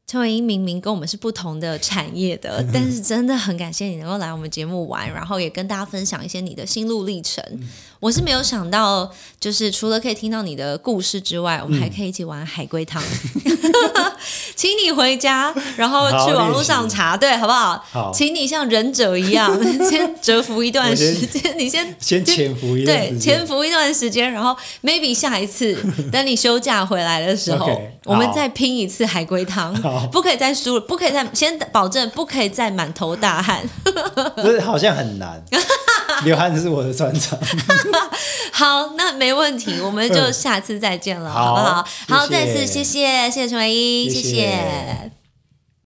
[0.07, 7.43] 陈伟英明明跟我们是不同的产业的， 但是真的很感谢你能够来我们节目玩，然后也跟大家分享一些你的心路历程。
[8.05, 13.01] 我是没有想到，就是除了可以听到你的故事之外，我们还可以一起玩海龟汤。
[14.55, 17.83] 请你回家，然后去网络上查，对，好不好？
[17.91, 19.51] 好请你像忍者一样，
[19.89, 25.75] 先蛰伏一段时间，你先先潜伏一段对时间潜伏一段时间，然后 maybe 下一次
[26.13, 29.73] 等你休假回来的时候我们再拼一次海龟汤，
[30.11, 33.67] 不可以再输了，不可以再先保证不可以再满头大汗。
[34.37, 35.43] 这好像很难，
[36.23, 37.37] 流汗是我的专长。
[38.53, 41.87] 好，那没问题，我们就下次再见了，好好不好？
[42.07, 45.11] 好，再次谢谢谢谢陈唯一，谢谢谢